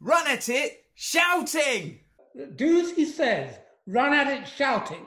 [0.00, 2.00] run at it shouting.
[2.54, 3.54] Do as he says,
[3.86, 5.06] run at it shouting.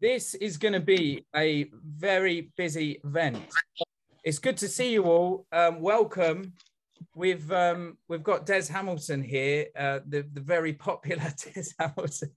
[0.00, 3.38] This is going to be a very busy event.
[4.24, 5.46] It's good to see you all.
[5.52, 6.52] Um, welcome.
[7.14, 12.30] We've um, we've got Des Hamilton here, uh, the the very popular Des Hamilton.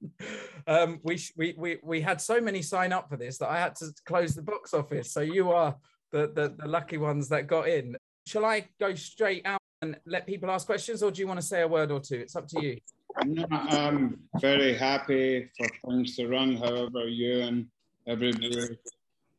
[0.67, 3.75] Um, we, we we we had so many sign up for this that I had
[3.77, 5.11] to close the box office.
[5.11, 5.75] So you are
[6.11, 7.95] the, the the lucky ones that got in.
[8.27, 11.45] Shall I go straight out and let people ask questions, or do you want to
[11.45, 12.16] say a word or two?
[12.16, 12.77] It's up to you.
[13.23, 17.67] No, I'm very happy for things to run, however, you and
[18.07, 18.80] everybody,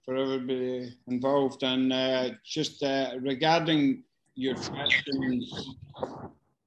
[0.04, 1.64] for everybody involved.
[1.64, 4.04] And uh, just uh, regarding
[4.36, 5.74] your questions,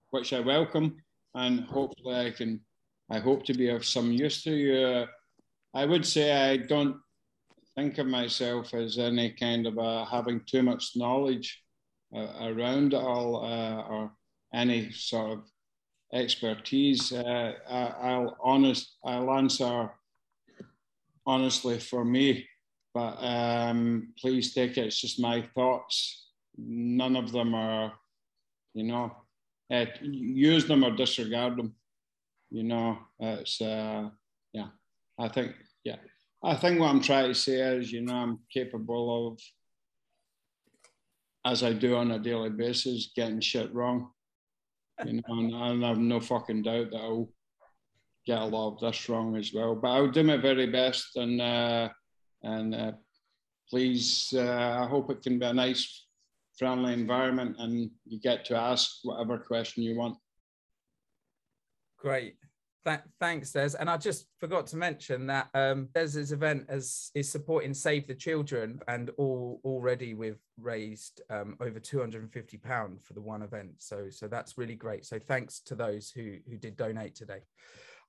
[0.10, 0.98] which I welcome,
[1.36, 2.60] and hopefully I can,
[3.10, 5.06] I hope to be of some use to you.
[5.74, 6.98] I would say I don't
[7.76, 11.64] think of myself as any kind of a, having too much knowledge
[12.14, 14.12] around it all uh, or
[14.54, 15.44] any sort of
[16.14, 17.12] expertise.
[17.12, 19.92] Uh, I, will honest, I'll answer
[21.26, 22.48] honestly for me,
[22.94, 24.86] but um, please take it.
[24.86, 26.28] It's just my thoughts.
[26.58, 27.94] None of them are,
[28.74, 29.16] you know,
[29.72, 31.76] uh, use them or disregard them.
[32.50, 34.10] You know, it's uh,
[34.54, 34.68] yeah.
[35.20, 35.98] I think yeah.
[36.44, 39.40] I think what I'm trying to say is, you know, I'm capable of,
[41.46, 44.12] as I do on a daily basis, getting shit wrong
[45.06, 47.30] you know, and, and I've no fucking doubt that I'll
[48.26, 49.76] get a lot of this wrong as well.
[49.76, 51.90] But I'll do my very best, and uh,
[52.44, 52.92] and uh,
[53.70, 56.06] please, uh, I hope it can be a nice,
[56.58, 60.18] friendly environment, and you get to ask whatever question you want.
[61.98, 62.36] Great.
[62.90, 63.76] Th- thanks, Des.
[63.80, 68.16] And I just forgot to mention that um, Des's event is, is supporting Save the
[68.16, 73.22] Children, and all already we've raised um, over two hundred and fifty pound for the
[73.22, 73.74] one event.
[73.78, 75.06] So so that's really great.
[75.06, 77.42] So thanks to those who who did donate today.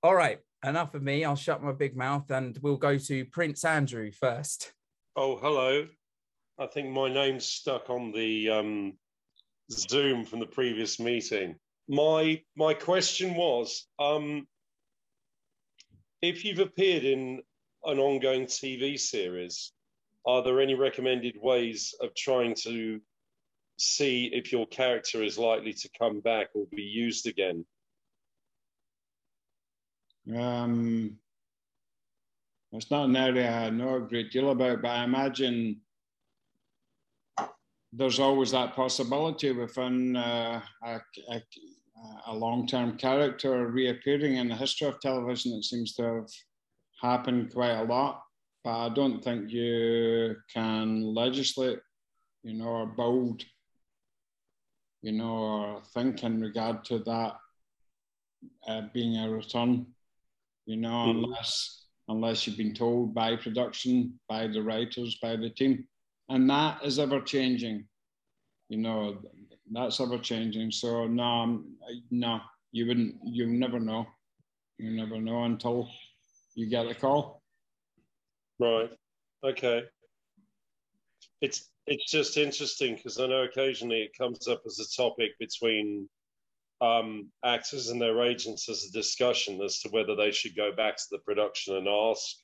[0.02, 1.26] All right, enough of me.
[1.26, 4.72] I'll shut my big mouth, and we'll go to Prince Andrew first.
[5.14, 5.88] Oh, hello.
[6.58, 8.94] I think my name's stuck on the um,
[9.70, 11.56] Zoom from the previous meeting.
[11.86, 13.86] My my question was.
[13.98, 14.46] Um,
[16.22, 17.42] if you've appeared in
[17.84, 19.72] an ongoing TV series,
[20.26, 23.00] are there any recommended ways of trying to
[23.78, 27.64] see if your character is likely to come back or be used again?
[30.36, 31.16] Um,
[32.72, 35.80] it's not an area I know a great deal about, but I imagine
[37.92, 41.00] there's always that possibility within uh, a,
[41.30, 41.42] a,
[42.26, 45.52] a long-term character reappearing in the history of television.
[45.52, 46.28] It seems to have
[47.00, 48.22] happened quite a lot,
[48.64, 51.80] but I don't think you can legislate,
[52.42, 53.42] you know, or build,
[55.02, 57.36] you know, or think in regard to that
[58.66, 59.86] uh, being a return,
[60.66, 61.24] you know, mm-hmm.
[61.24, 65.86] unless unless you've been told by production, by the writers, by the team,
[66.28, 67.86] and that is ever changing.
[68.68, 69.18] You know,
[69.70, 70.70] that's ever changing.
[70.70, 71.62] So no,
[72.10, 72.40] no,
[72.72, 73.16] you wouldn't.
[73.24, 74.06] You never know.
[74.78, 75.88] You never know until
[76.54, 77.42] you get a call.
[78.58, 78.90] Right.
[79.44, 79.84] Okay.
[81.40, 86.08] It's it's just interesting because I know occasionally it comes up as a topic between
[86.80, 90.96] um, actors and their agents as a discussion as to whether they should go back
[90.96, 92.36] to the production and ask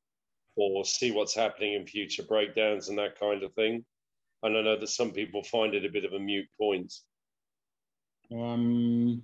[0.56, 3.84] or see what's happening in future breakdowns and that kind of thing.
[4.42, 6.92] And I know that some people find it a bit of a mute point.
[8.32, 9.22] Um,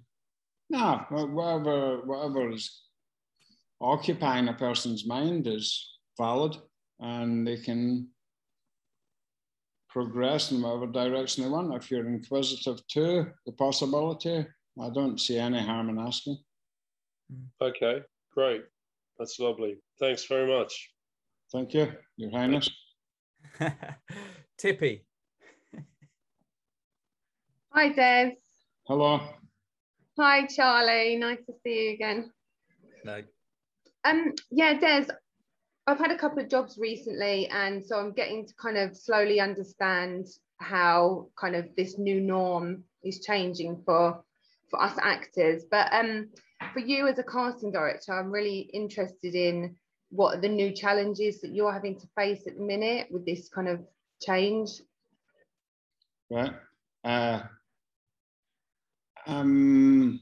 [0.70, 2.82] no, whatever, whatever is
[3.80, 6.56] occupying a person's mind is valid
[7.00, 8.08] and they can
[9.88, 11.74] progress in whatever direction they want.
[11.74, 14.46] If you're inquisitive to the possibility,
[14.80, 16.38] I don't see any harm in asking.
[17.60, 18.00] Okay,
[18.34, 18.62] great.
[19.18, 19.76] That's lovely.
[20.00, 20.90] Thanks very much.
[21.52, 22.70] Thank you, Your Highness.
[24.58, 25.04] Tippy.
[27.70, 28.32] Hi, Des.
[28.84, 29.20] Hello.
[30.18, 31.16] Hi, Charlie.
[31.16, 32.32] Nice to see you again.
[33.04, 33.22] No.
[34.04, 35.06] Um, yeah, Des,
[35.86, 39.38] I've had a couple of jobs recently, and so I'm getting to kind of slowly
[39.38, 40.26] understand
[40.56, 44.24] how kind of this new norm is changing for
[44.68, 45.62] for us actors.
[45.70, 46.30] But um,
[46.72, 49.76] for you as a casting director, I'm really interested in
[50.10, 53.48] what are the new challenges that you're having to face at the minute with this
[53.48, 53.80] kind of
[54.20, 54.70] change.
[56.28, 56.52] Right.
[57.04, 57.42] Uh,
[59.26, 60.20] um,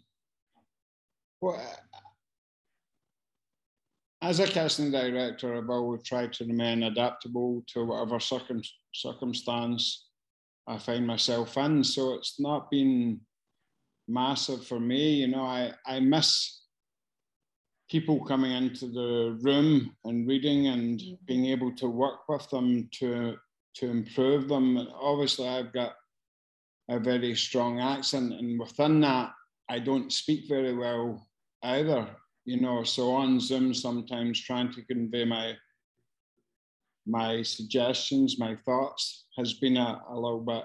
[1.41, 1.61] well,
[4.23, 8.62] as a casting director, I've always tried to remain adaptable to whatever circum-
[8.93, 10.06] circumstance
[10.67, 11.82] I find myself in.
[11.82, 13.20] So it's not been
[14.06, 15.14] massive for me.
[15.14, 16.61] You know, I, I miss
[17.91, 23.37] people coming into the room and reading and being able to work with them to
[23.73, 24.76] to improve them.
[24.76, 25.93] And obviously, I've got
[26.91, 29.33] a very strong accent, and within that,
[29.69, 31.27] I don't speak very well
[31.63, 32.09] either.
[32.45, 35.55] You know, so on Zoom, sometimes trying to convey my
[37.07, 40.65] my suggestions, my thoughts has been a, a little bit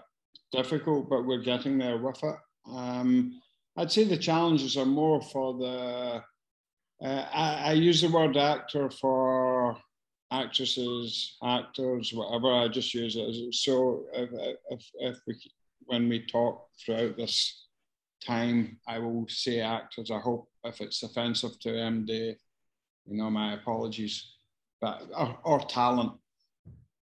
[0.51, 2.35] difficult, but we're getting there with it.
[2.69, 3.39] Um,
[3.77, 6.23] I'd say the challenges are more for the.
[7.05, 9.77] Uh, I, I, use the word actor for
[10.31, 12.53] actresses, actors, whatever.
[12.53, 13.29] I just use it.
[13.29, 14.29] As, so if,
[14.71, 15.35] if, if we,
[15.85, 17.67] when we talk throughout this
[18.25, 20.11] time, I will say actors.
[20.11, 22.35] I hope if it's offensive to MD,
[23.05, 24.31] you know, my apologies.
[24.81, 26.13] But or, or talent.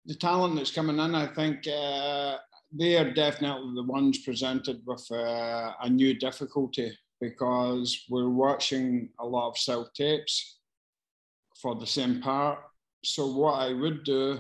[0.05, 2.37] The talent that's coming in, I think, uh,
[2.77, 9.25] they are definitely the ones presented with uh, a new difficulty because we're watching a
[9.25, 10.59] lot of self tapes
[11.61, 12.59] for the same part.
[13.03, 14.39] So, what I would do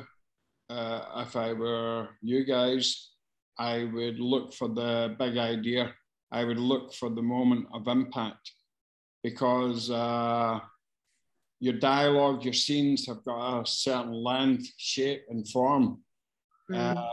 [0.69, 3.11] uh, if I were you guys,
[3.57, 5.93] I would look for the big idea.
[6.31, 8.51] I would look for the moment of impact
[9.23, 10.59] because uh,
[11.59, 15.99] your dialogue, your scenes have got a certain length, shape, and form.
[16.71, 16.97] Mm.
[16.97, 17.05] Uh,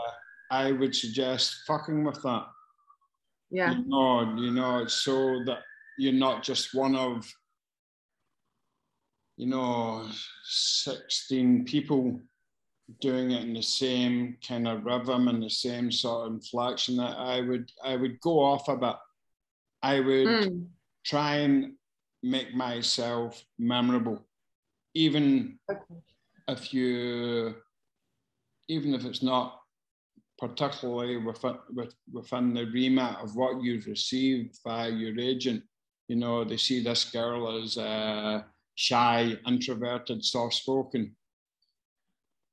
[0.49, 2.47] I would suggest fucking with that.
[3.49, 3.71] Yeah.
[3.73, 5.59] You know, you know, so that
[5.97, 7.25] you're not just one of,
[9.37, 10.09] you know,
[10.43, 12.19] 16 people
[12.99, 17.17] doing it in the same kind of rhythm and the same sort of inflection that
[17.17, 18.95] I would I would go off a bit.
[19.81, 20.65] I would mm.
[21.05, 21.73] try and
[22.23, 24.25] make myself memorable.
[24.93, 25.81] Even okay.
[26.47, 27.55] if you
[28.67, 29.61] even if it's not
[30.41, 31.55] particularly within,
[32.11, 35.61] within the remit of what you've received by your agent.
[36.07, 38.41] You know, they see this girl as uh,
[38.73, 41.15] shy, introverted, soft spoken.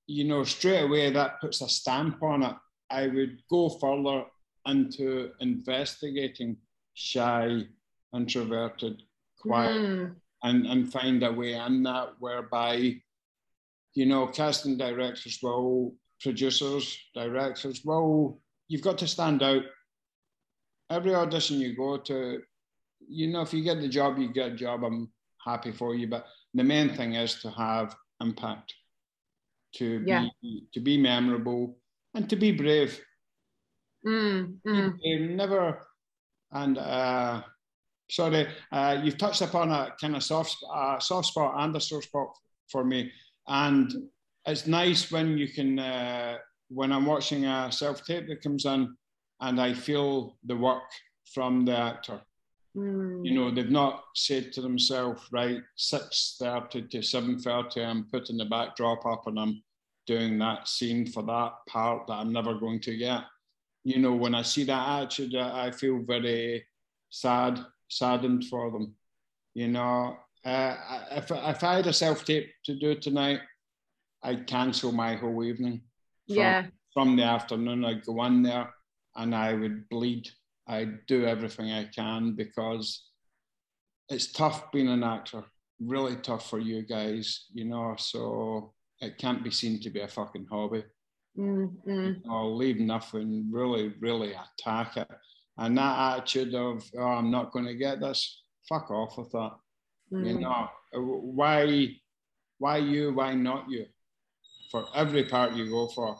[0.09, 2.57] You know, straight away that puts a stamp on it.
[2.91, 4.25] I would go further
[4.67, 6.57] into investigating
[6.95, 7.63] shy,
[8.13, 9.03] introverted,
[9.39, 10.15] quiet, mm.
[10.43, 12.97] and, and find a way in that whereby,
[13.95, 19.63] you know, casting directors will producers, directors, well, you've got to stand out.
[20.91, 22.41] Every audition you go to,
[23.09, 24.85] you know, if you get the job, you get a job.
[24.85, 25.11] I'm
[25.45, 26.09] happy for you.
[26.09, 28.75] But the main thing is to have impact,
[29.77, 30.27] to yeah.
[30.43, 31.79] be to be memorable,
[32.15, 33.01] and to be brave.
[34.07, 34.99] Mm, mm.
[34.99, 35.87] Brave, never.
[36.53, 37.43] And uh,
[38.11, 42.03] sorry, uh, you've touched upon a kind of soft uh, soft spot and a sore
[42.03, 42.29] spot
[42.71, 43.11] for me.
[43.47, 43.93] And
[44.47, 46.39] it's nice when you can uh,
[46.69, 48.95] when I'm watching a self tape that comes in
[49.41, 50.91] and I feel the work
[51.33, 52.21] from the actor.
[52.77, 53.25] Mm.
[53.25, 58.37] You know, they've not said to themselves, right, six thirty to seven thirty, I'm putting
[58.37, 59.63] the backdrop up and I'm
[60.07, 63.23] doing that scene for that part that I'm never going to get.
[63.85, 66.67] You know, when I see that attitude, I feel very
[67.11, 68.95] sad, saddened for them.
[69.55, 70.77] You know, uh,
[71.13, 73.41] if if I had a self tape to do tonight,
[74.23, 75.83] I'd cancel my whole evening.
[76.27, 76.67] From, yeah.
[76.93, 78.73] From the afternoon, I'd go in there
[79.17, 80.29] and I would bleed.
[80.69, 83.05] I'd do everything I can because
[84.09, 85.45] it's tough being an actor.
[85.81, 87.95] Really tough for you guys, you know.
[87.99, 90.85] So it can't be seen to be a fucking hobby.
[91.39, 92.31] Mm-hmm.
[92.31, 95.09] Or leave nothing, really, really attack it.
[95.57, 99.53] And that attitude of, oh, I'm not going to get this, fuck off with that.
[100.13, 100.27] Mm.
[100.27, 101.89] You know, why,
[102.59, 103.87] why you, why not you?
[104.71, 106.19] for every part you go for.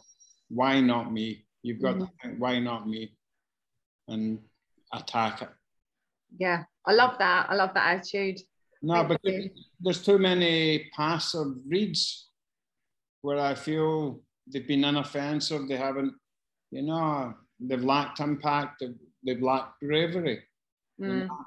[0.49, 1.45] Why not me?
[1.63, 2.05] You've got mm-hmm.
[2.05, 3.13] to think, why not me?
[4.09, 4.39] And
[4.93, 5.51] attack it.
[6.39, 7.47] Yeah, I love that.
[7.51, 8.41] I love that attitude.
[8.83, 9.51] No, Thank but you.
[9.81, 12.29] there's too many passive reads
[13.23, 15.69] where I feel they've been inoffensive.
[15.69, 16.15] They haven't,
[16.71, 18.81] you know, they've lacked impact.
[18.81, 18.95] They've,
[19.27, 20.43] they've lacked bravery.
[21.01, 21.09] Mm.
[21.09, 21.39] You know?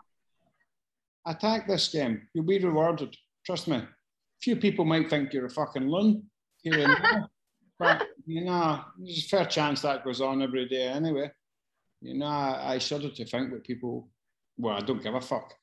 [1.26, 2.28] Attack this game.
[2.34, 3.16] You'll be rewarded.
[3.46, 3.82] Trust me.
[4.42, 6.24] Few people might think you're a fucking loon
[6.64, 7.30] here and there.
[7.80, 11.32] but you know, there's a fair chance that goes on every day anyway.
[12.02, 14.10] You know, I, I shudder to think what people.
[14.58, 15.54] Well, I don't give a fuck,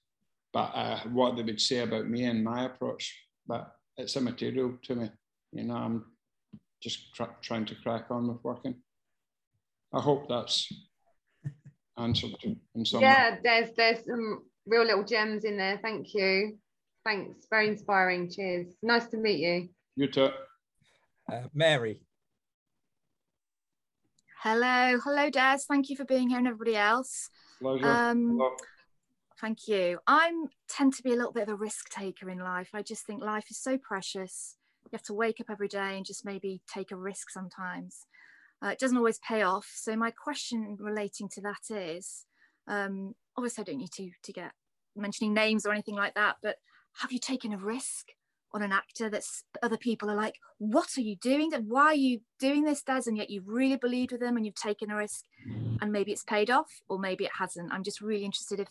[0.53, 3.15] but uh, what they would say about me and my approach.
[3.47, 5.11] But it's immaterial to me.
[5.53, 6.05] You know, I'm
[6.81, 8.77] just trying to crack on with working.
[9.93, 10.71] I hope that's
[11.99, 12.35] answered
[12.75, 13.01] in some.
[13.01, 15.79] Yeah, there's there's some real little gems in there.
[15.83, 16.59] Thank you.
[17.05, 17.47] Thanks.
[17.51, 18.31] Very inspiring.
[18.31, 18.75] Cheers.
[18.83, 19.69] Nice to meet you.
[19.97, 20.31] You too.
[21.31, 22.01] Uh, Mary.
[24.43, 25.59] Hello, hello, Des.
[25.67, 27.29] Thank you for being here and everybody else.
[27.61, 27.85] Pleasure.
[27.85, 28.39] Um,
[29.41, 29.99] thank you.
[30.07, 32.69] I'm tend to be a little bit of a risk taker in life.
[32.73, 34.57] I just think life is so precious.
[34.85, 38.07] You have to wake up every day and just maybe take a risk sometimes.
[38.65, 39.69] Uh, it doesn't always pay off.
[39.75, 42.25] So my question relating to that is,
[42.69, 44.53] um, obviously I don't need to to get
[44.95, 46.59] mentioning names or anything like that, but
[47.01, 48.11] have you taken a risk
[48.53, 49.25] on an actor that
[49.63, 51.53] other people are like, what are you doing?
[51.67, 53.03] Why are you doing this, Des?
[53.07, 55.25] And yet you've really believed with them and you've taken a risk
[55.81, 57.73] and maybe it's paid off or maybe it hasn't.
[57.73, 58.69] I'm just really interested if,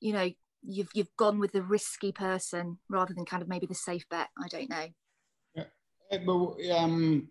[0.00, 0.30] you know,
[0.64, 4.28] you've you've gone with the risky person rather than kind of maybe the safe bet.
[4.38, 4.86] I don't know.
[5.54, 7.28] Yeah, but um,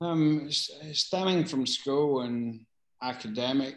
[0.00, 2.64] um, stemming from school and
[3.02, 3.76] academic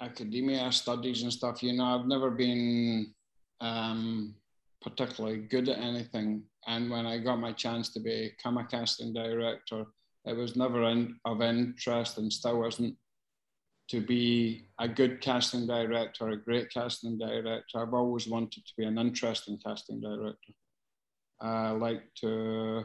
[0.00, 3.14] academia studies and stuff, you know, I've never been
[3.60, 4.34] um,
[4.82, 6.42] particularly good at anything.
[6.66, 9.84] And when I got my chance to become a casting director,
[10.24, 12.96] it was never in, of interest and still wasn't
[13.88, 17.78] to be a good casting director, a great casting director.
[17.78, 20.52] I've always wanted to be an interesting casting director.
[21.40, 22.84] I like to,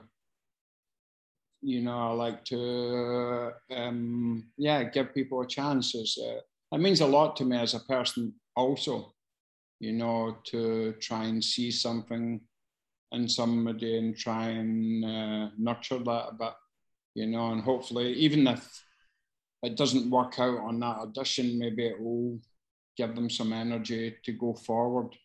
[1.62, 5.96] you know, I like to, um, yeah, give people a chance.
[5.96, 6.40] Uh,
[6.72, 9.14] it means a lot to me as a person also
[9.80, 12.42] you know, to try and see something
[13.12, 16.54] in somebody and try and uh, nurture that a bit,
[17.16, 18.84] you know, and hopefully, even if
[19.64, 22.40] it doesn't work out on that audition, maybe it will
[22.98, 25.16] give them some energy to go forward,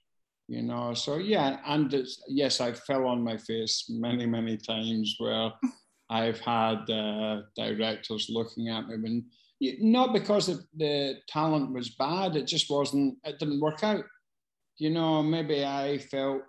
[0.48, 0.94] you know.
[0.94, 1.94] So, yeah, and
[2.28, 5.50] yes, I fell on my face many, many times where
[6.10, 9.24] I've had uh, directors looking at me when
[9.80, 14.04] not because the talent was bad, it just wasn't, it didn't work out
[14.78, 16.42] you know, maybe I felt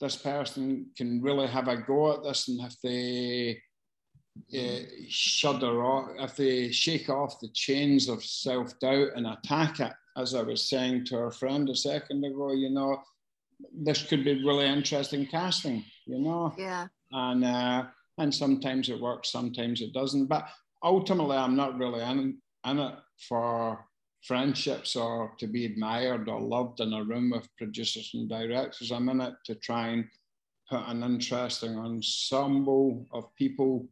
[0.00, 3.60] this person can really have a go at this, and if they
[4.58, 9.92] uh, shudder off, if they shake off the chains of self doubt and attack it,
[10.16, 13.02] as I was saying to our friend a second ago, you know,
[13.74, 16.54] this could be really interesting casting, you know.
[16.56, 16.86] Yeah.
[17.12, 17.84] And uh,
[18.18, 20.26] and sometimes it works, sometimes it doesn't.
[20.26, 20.48] But
[20.82, 22.94] ultimately, I'm not really in, in it
[23.28, 23.84] for
[24.22, 28.90] friendships or to be admired or loved in a room with producers and directors.
[28.90, 30.04] I'm in it to try and
[30.68, 33.88] put an interesting ensemble of people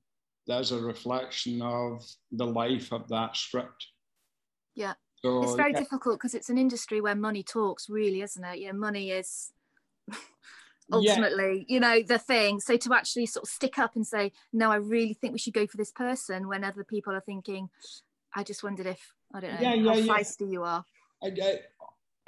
[0.46, 3.86] that's a reflection of the life of that script.
[4.74, 4.94] Yeah.
[5.22, 5.80] So, it's very yeah.
[5.80, 8.60] difficult because it's an industry where money talks, really, isn't it?
[8.60, 9.52] Yeah, money is
[10.92, 11.74] ultimately, yeah.
[11.74, 12.60] you know, the thing.
[12.60, 15.54] So to actually sort of stick up and say, no, I really think we should
[15.54, 17.68] go for this person when other people are thinking,
[18.34, 20.14] I just wondered if I don't know yeah, yeah, how yeah.
[20.14, 20.84] feisty you are.
[21.22, 21.58] I, I,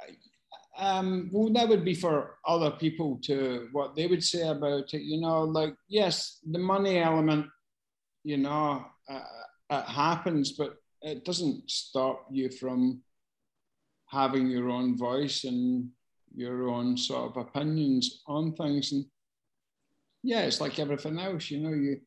[0.01, 4.93] I, um, well, that would be for other people to what they would say about
[4.93, 5.01] it.
[5.01, 7.47] You know, like yes, the money element,
[8.23, 9.21] you know, uh,
[9.69, 13.01] it happens, but it doesn't stop you from
[14.07, 15.89] having your own voice and
[16.35, 18.91] your own sort of opinions on things.
[18.91, 19.05] And
[20.23, 21.49] yeah, it's like everything else.
[21.49, 21.99] You know, you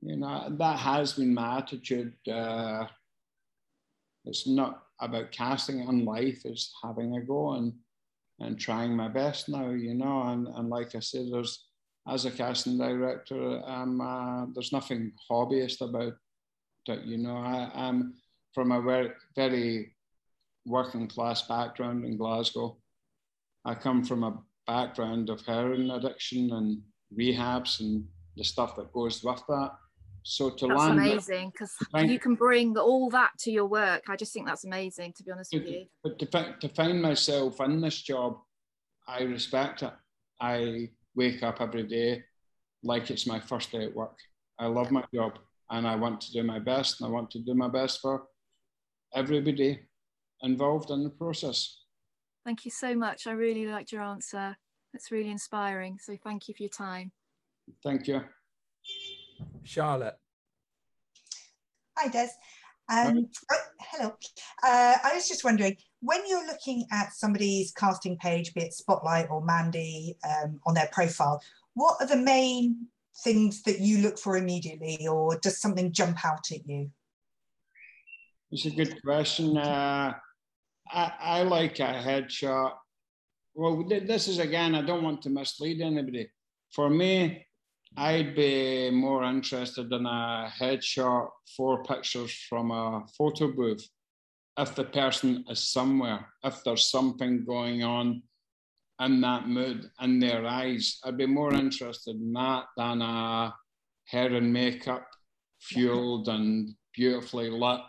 [0.00, 2.14] you know that has been my attitude.
[2.28, 2.86] Uh,
[4.24, 7.72] it's not about casting on life, it's having a go and
[8.40, 10.22] and trying my best now, you know.
[10.24, 11.66] And, and like I said, there's
[12.08, 16.14] as a casting director, um, uh, there's nothing hobbyist about
[16.88, 17.36] it, you know.
[17.36, 18.14] I, am
[18.52, 19.94] from a very, very
[20.66, 22.76] working class background in Glasgow.
[23.64, 26.82] I come from a background of heroin addiction and
[27.16, 28.04] rehabs and
[28.36, 29.70] the stuff that goes with that.
[30.24, 31.74] So to that's land amazing because
[32.04, 34.04] you can bring all that to your work.
[34.08, 35.86] I just think that's amazing, to be honest to, with you.
[36.02, 38.38] But to, to find myself in this job,
[39.06, 39.92] I respect it.
[40.40, 42.22] I wake up every day
[42.82, 44.16] like it's my first day at work.
[44.58, 45.38] I love my job
[45.70, 48.24] and I want to do my best and I want to do my best for
[49.14, 49.80] everybody
[50.42, 51.78] involved in the process.
[52.44, 53.26] Thank you so much.
[53.26, 54.56] I really liked your answer.
[54.94, 55.98] It's really inspiring.
[56.00, 57.12] So thank you for your time.
[57.82, 58.20] Thank you.
[59.64, 60.16] Charlotte.
[61.98, 62.28] Hi, Des.
[62.88, 64.08] Um, oh, hello.
[64.62, 69.30] Uh, I was just wondering, when you're looking at somebody's casting page, be it Spotlight
[69.30, 71.40] or Mandy, um, on their profile,
[71.74, 72.86] what are the main
[73.24, 76.90] things that you look for immediately, or does something jump out at you?
[78.50, 79.56] It's a good question.
[79.56, 80.14] Uh,
[80.90, 82.72] I, I like a headshot.
[83.54, 86.30] Well, this is again, I don't want to mislead anybody.
[86.74, 87.46] For me,
[87.96, 93.86] I'd be more interested in a headshot, four pictures from a photo booth.
[94.58, 98.22] If the person is somewhere, if there's something going on
[99.00, 103.54] in that mood in their eyes, I'd be more interested in that than a
[104.06, 105.06] hair and makeup
[105.60, 107.80] fueled and beautifully lit.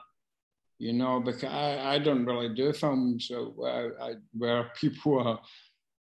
[0.79, 5.39] You know, because I, I don't really do films where, people are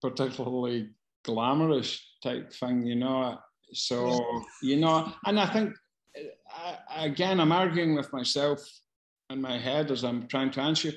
[0.01, 0.91] particularly
[1.23, 3.39] glamorous type thing, you know.
[3.73, 4.21] So,
[4.63, 5.75] you know, and I think,
[6.51, 8.61] I, again, I'm arguing with myself
[9.31, 10.93] in my head as I'm trying to answer.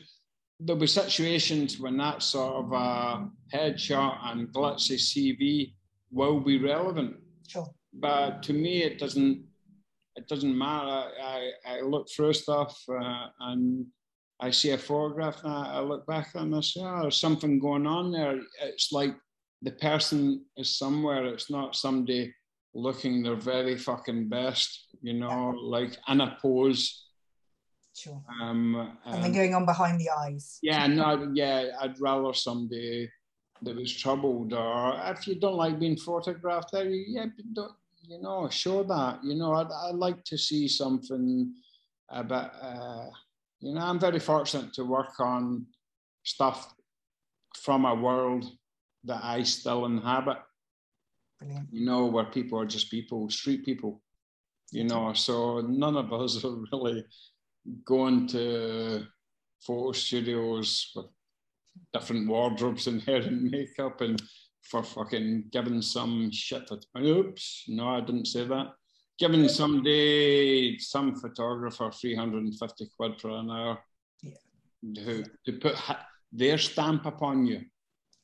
[0.59, 5.73] There'll be situations when that sort of a headshot and glitzy CV
[6.11, 7.17] will be relevant.
[7.47, 7.67] Sure.
[7.93, 9.45] But to me, it doesn't.
[10.15, 11.09] It doesn't matter.
[11.23, 13.87] I, I look through stuff uh, and
[14.39, 17.57] I see a photograph and I, I look back and I say, oh, there's something
[17.57, 18.39] going on there.
[18.61, 19.15] It's like
[19.63, 21.25] the person is somewhere.
[21.25, 22.31] It's not somebody
[22.73, 27.05] looking their very fucking best, you know, like in a pose.
[27.95, 28.23] Sure.
[28.41, 30.57] Um, Something um, going on behind the eyes.
[30.63, 33.09] yeah, no, yeah, I'd rather somebody
[33.61, 38.19] that was troubled, or if you don't like being photographed, there, yeah, but don't, you
[38.21, 39.23] know, show that.
[39.23, 41.53] You know, I'd, I'd like to see something
[42.09, 42.51] about.
[42.61, 43.09] Uh,
[43.59, 45.67] you know, I'm very fortunate to work on
[46.23, 46.73] stuff
[47.55, 48.45] from a world
[49.05, 50.37] that I still inhabit.
[51.43, 51.69] Brilliant.
[51.71, 54.01] You know, where people are just people, street people.
[54.71, 57.05] You know, so none of us are really
[57.85, 59.05] going to
[59.61, 61.05] photo studios with
[61.93, 64.21] different wardrobes and hair and makeup and
[64.61, 66.67] for fucking giving some shit.
[66.67, 68.67] That, oops, no, I didn't say that.
[69.19, 73.79] Giving somebody, some photographer, 350 quid for an hour
[74.21, 75.03] Yeah.
[75.03, 77.61] who, to put ha- their stamp upon you.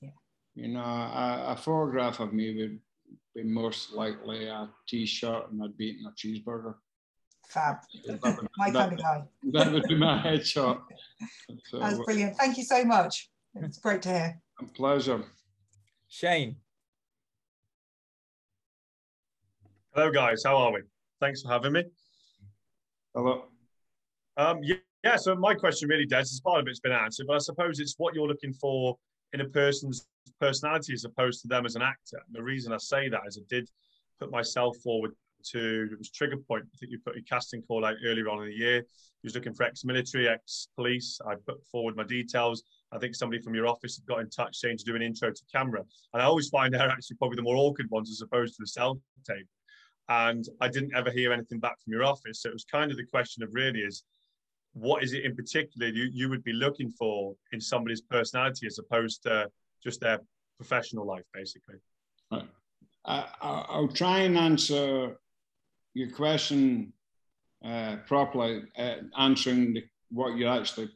[0.01, 0.09] Yeah.
[0.55, 2.79] You know, a, a photograph of me would
[3.35, 6.75] be most likely a t-shirt and I'd be eating a cheeseburger.
[7.49, 7.77] Fab.
[8.05, 9.23] That would, My that- kind of guy.
[9.53, 10.81] that would be my headshot.
[11.65, 12.37] So, That's brilliant.
[12.37, 13.29] Thank you so much.
[13.55, 14.41] It's great to hear.
[14.59, 15.23] a pleasure.
[16.07, 16.55] Shane.
[19.95, 20.43] Hello, guys.
[20.45, 20.81] How are we?
[21.19, 21.83] Thanks for having me.
[23.15, 23.45] Hello.
[24.37, 27.35] Um, yeah, yeah, so my question really, Des, is part of it's been answered, but
[27.35, 28.97] I suppose it's what you're looking for
[29.33, 30.07] in a person's
[30.39, 32.21] personality as opposed to them as an actor.
[32.25, 33.69] And the reason I say that is I did
[34.19, 35.11] put myself forward
[35.51, 36.65] to, it was Trigger Point.
[36.73, 38.79] I think you put your casting call out earlier on in the year.
[38.79, 41.19] He was looking for ex-military, ex-police.
[41.25, 42.63] I put forward my details.
[42.91, 45.29] I think somebody from your office had got in touch saying to do an intro
[45.29, 45.83] to camera.
[46.13, 48.67] And I always find they're actually probably the more awkward ones as opposed to the
[48.67, 49.47] self-tape.
[50.07, 52.41] And I didn't ever hear anything back from your office.
[52.41, 54.03] So it was kind of the question of really is,
[54.73, 58.79] what is it in particular you, you would be looking for in somebody's personality as
[58.79, 59.49] opposed to
[59.83, 60.19] just their
[60.57, 61.75] professional life, basically?
[62.31, 62.43] I,
[63.05, 65.17] I- I'll try and answer
[65.93, 66.93] your question
[67.65, 70.89] uh, properly, uh, answering the, what you're actually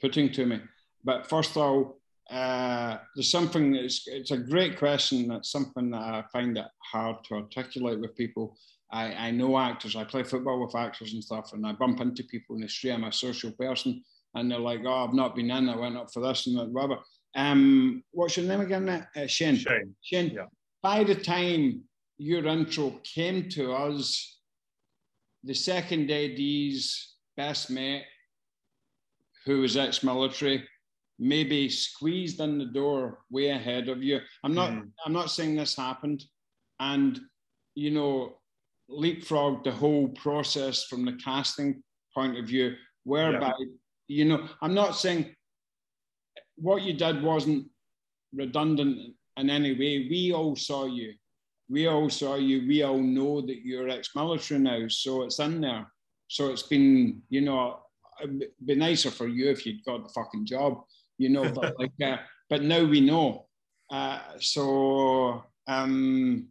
[0.00, 0.60] putting to me.
[1.04, 5.28] But first of all, uh, there's something that's it's a great question.
[5.28, 8.56] That's something that I find it hard to articulate with people.
[8.90, 9.96] I, I know actors.
[9.96, 12.92] I play football with actors and stuff, and I bump into people in the street.
[12.92, 14.02] I'm a social person,
[14.34, 15.68] and they're like, "Oh, I've not been in.
[15.68, 16.98] I went up for this and that, whatever."
[17.34, 18.88] Um, what's your name again?
[18.88, 19.56] Uh, Shane.
[19.56, 19.94] Shane.
[20.02, 20.30] Shane.
[20.30, 20.46] Yeah.
[20.82, 21.82] By the time
[22.16, 24.40] your intro came to us,
[25.44, 28.04] the second AD's best mate,
[29.44, 30.66] who was ex-military,
[31.18, 34.20] maybe squeezed in the door way ahead of you.
[34.42, 34.70] I'm not.
[34.70, 34.90] Mm.
[35.04, 36.24] I'm not saying this happened,
[36.80, 37.20] and
[37.74, 38.38] you know,
[38.90, 41.82] leapfrogged the whole process from the casting
[42.14, 42.74] point of view,
[43.04, 43.52] whereby
[44.08, 45.34] you know, I'm not saying
[46.56, 47.66] what you did wasn't
[48.34, 50.08] redundant in any way.
[50.10, 51.12] We all saw you.
[51.68, 52.66] We all saw you.
[52.66, 55.86] We all know that you're ex-military now, so it's in there.
[56.28, 57.80] So it's been, you know,
[58.22, 60.82] it'd be nicer for you if you'd got the fucking job,
[61.18, 61.50] you know.
[61.52, 62.16] But like, uh,
[62.48, 63.46] but now we know.
[63.90, 66.48] Uh, so um,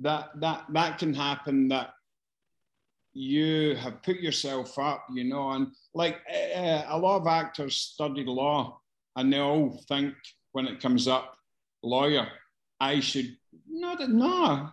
[0.00, 1.68] that that that can happen.
[1.68, 1.90] That
[3.14, 6.16] you have put yourself up, you know, and like
[6.56, 8.80] uh, a lot of actors study law,
[9.16, 10.14] and they all think
[10.52, 11.36] when it comes up,
[11.82, 12.28] lawyer,
[12.80, 13.36] I should
[13.68, 14.70] not no,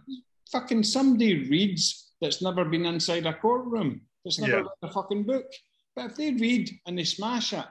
[0.51, 4.59] fucking somebody reads that's never been inside a courtroom, that's never Yeah.
[4.59, 5.45] read a fucking book.
[5.95, 7.65] But if they read and they smash it,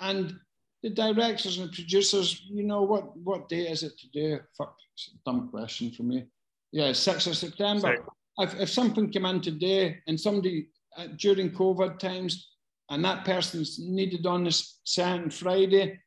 [0.00, 0.34] and
[0.82, 4.40] the directors and producers, you know what what day is it today?
[4.56, 6.26] Fuck, it's a dumb question for me.
[6.72, 7.96] Yeah, sixth of September.
[7.96, 8.54] Six.
[8.54, 12.48] If, if something came in today and somebody uh, during COVID times
[12.88, 15.98] and that person's needed on this certain Friday,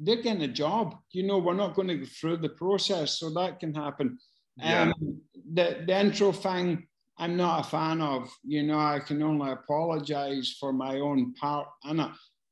[0.00, 0.96] they're getting a job.
[1.12, 4.18] You know, we're not going to go through the process, so that can happen.
[4.56, 4.82] Yeah.
[4.82, 5.20] Um,
[5.52, 6.86] the, the intro thing,
[7.18, 8.30] I'm not a fan of.
[8.42, 12.10] You know, I can only apologize for my own part in it.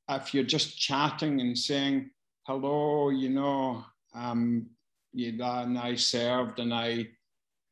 [0.08, 2.10] If you're just chatting and saying,
[2.46, 4.66] hello, you know, um,
[5.12, 7.08] you, and I served and I,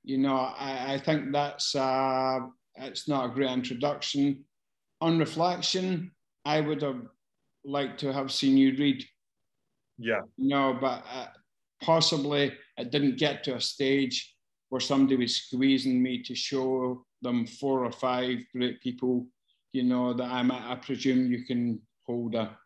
[0.02, 2.40] you know, I, I think that's, uh,
[2.76, 4.44] it's not a great introduction.
[5.00, 6.12] On reflection,
[6.44, 7.02] I would have
[7.64, 9.04] liked to have seen you read.
[9.98, 10.20] Yeah.
[10.38, 11.26] No, but uh,
[11.82, 14.34] possibly it didn't get to a stage
[14.70, 19.26] where somebody was squeezing me to show them four or five great people,
[19.72, 22.56] you know, that I'm, I presume you can hold a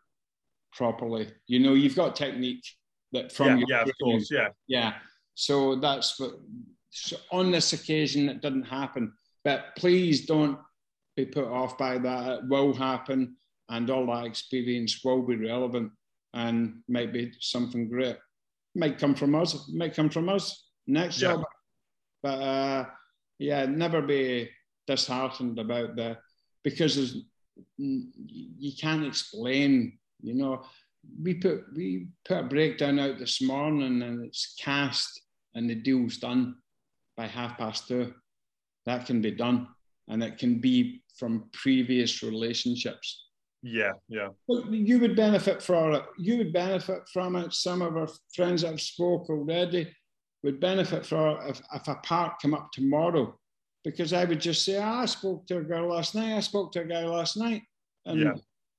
[0.71, 1.27] properly.
[1.47, 2.63] You know, you've got technique
[3.13, 4.93] that from yeah, your yeah, of course, yeah, yeah.
[5.35, 6.31] So that's what.
[6.89, 9.11] So on this occasion, it didn't happen.
[9.43, 10.57] But please don't
[11.17, 12.39] be put off by that.
[12.39, 13.35] It will happen,
[13.69, 15.91] and all that experience will be relevant
[16.33, 18.17] and might be something great.
[18.75, 19.69] Might come from us.
[19.73, 21.33] Might come from us next Yeah.
[21.33, 21.43] job.
[22.23, 22.85] But uh,
[23.39, 24.49] yeah, never be
[24.87, 26.19] disheartened about that
[26.63, 27.17] because there's
[27.77, 29.99] you can't explain.
[30.21, 30.63] You know,
[31.21, 35.21] we put we put a breakdown out this morning and it's cast
[35.53, 36.55] and the deal's done
[37.17, 38.13] by half past two.
[38.85, 39.67] That can be done,
[40.07, 43.23] and it can be from previous relationships.
[43.63, 46.03] yeah, yeah, Well, you would benefit from it.
[46.19, 47.53] You would benefit from it.
[47.53, 49.91] Some of our friends that have spoke already
[50.43, 53.39] would benefit from it if, if a part come up tomorrow.
[53.83, 56.71] Because I would just say, "Ah, I spoke to a girl last night, I spoke
[56.73, 57.63] to a guy last night.
[58.05, 58.33] And Yeah.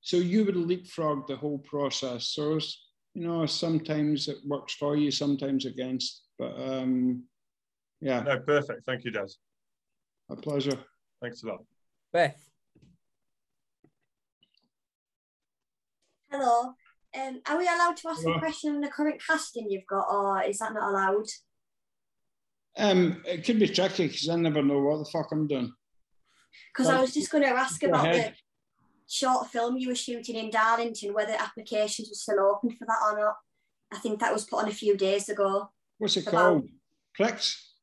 [0.07, 2.29] So you would leapfrog the whole process.
[2.29, 6.21] So, it's, you know, sometimes it works for you, sometimes against.
[6.39, 7.25] But um,
[7.99, 8.85] yeah, No, perfect.
[8.85, 9.27] Thank you, Des.
[10.29, 10.79] a pleasure.
[11.21, 11.59] Thanks a lot.
[12.13, 12.41] Beth.
[16.31, 16.73] Hello.
[17.13, 18.35] Um, are we allowed to ask Hello.
[18.35, 21.25] a question on the current casting you've got, or is that not allowed?
[22.77, 25.73] Um, it could be tricky because I never know what the fuck I'm doing.
[26.73, 28.35] Because I was just going to ask Go about the ahead.
[29.07, 33.19] Short film you were shooting in Darlington, whether applications were still open for that or
[33.19, 33.35] not.
[33.91, 35.69] I think that was put on a few days ago.
[35.97, 36.67] What's it called?
[37.15, 37.73] Pricks?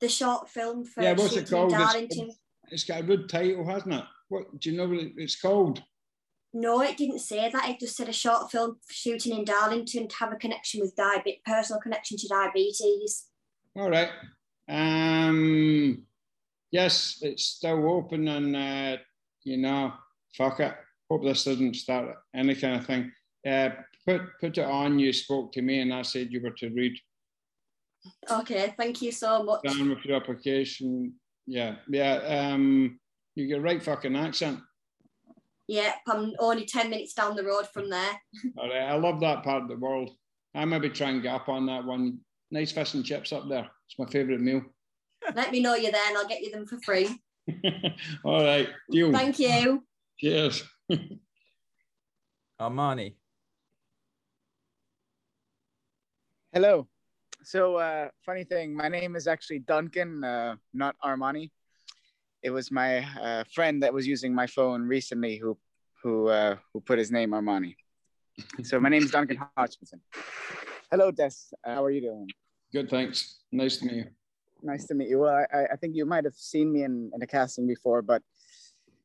[0.00, 1.72] The short film for Yeah, what's it called?
[1.72, 2.30] It's- Darlington.
[2.70, 4.04] It's got a good title, hasn't it?
[4.28, 5.82] What do you know what it's called?
[6.52, 7.68] No, it didn't say that.
[7.68, 11.40] It just said a short film shooting in Darlington to have a connection with diabetes,
[11.44, 13.26] personal connection to diabetes.
[13.76, 14.10] All right.
[14.68, 16.06] Um,
[16.70, 18.96] yes, it's still open, and uh,
[19.42, 19.92] you know,
[20.36, 20.74] fuck it.
[21.10, 23.12] Hope this doesn't start any kind of thing.
[23.46, 23.70] Uh,
[24.06, 24.98] put put it on.
[24.98, 26.96] You spoke to me, and I said you were to read
[28.30, 29.62] Okay, thank you so much.
[29.62, 31.14] down with your application.
[31.46, 32.16] Yeah, yeah.
[32.52, 32.98] Um,
[33.34, 34.60] you get right fucking accent.
[35.68, 38.20] Yeah, I'm only 10 minutes down the road from there.
[38.58, 40.10] All right, I love that part of the world.
[40.54, 42.18] I maybe try and get up on that one.
[42.50, 43.68] Nice fish and chips up there.
[43.88, 44.62] It's my favourite meal.
[45.34, 47.20] Let me know you're there and I'll get you them for free.
[48.24, 49.12] All right, deal.
[49.12, 49.84] Thank you.
[50.20, 50.64] Cheers.
[52.60, 53.14] Armani.
[56.52, 56.88] Hello.
[57.42, 61.50] So, uh, funny thing, my name is actually Duncan, uh, not Armani.
[62.42, 65.56] It was my uh, friend that was using my phone recently who
[66.02, 67.76] who uh, who put his name Armani.
[68.62, 70.02] So my name is Duncan Hodgkinson.
[70.90, 71.30] Hello, Des.
[71.64, 72.28] How are you doing?
[72.74, 73.38] Good, thanks.
[73.52, 74.04] Nice to meet you.
[74.62, 75.20] Nice to meet you.
[75.20, 78.22] Well, I, I think you might have seen me in, in a casting before, but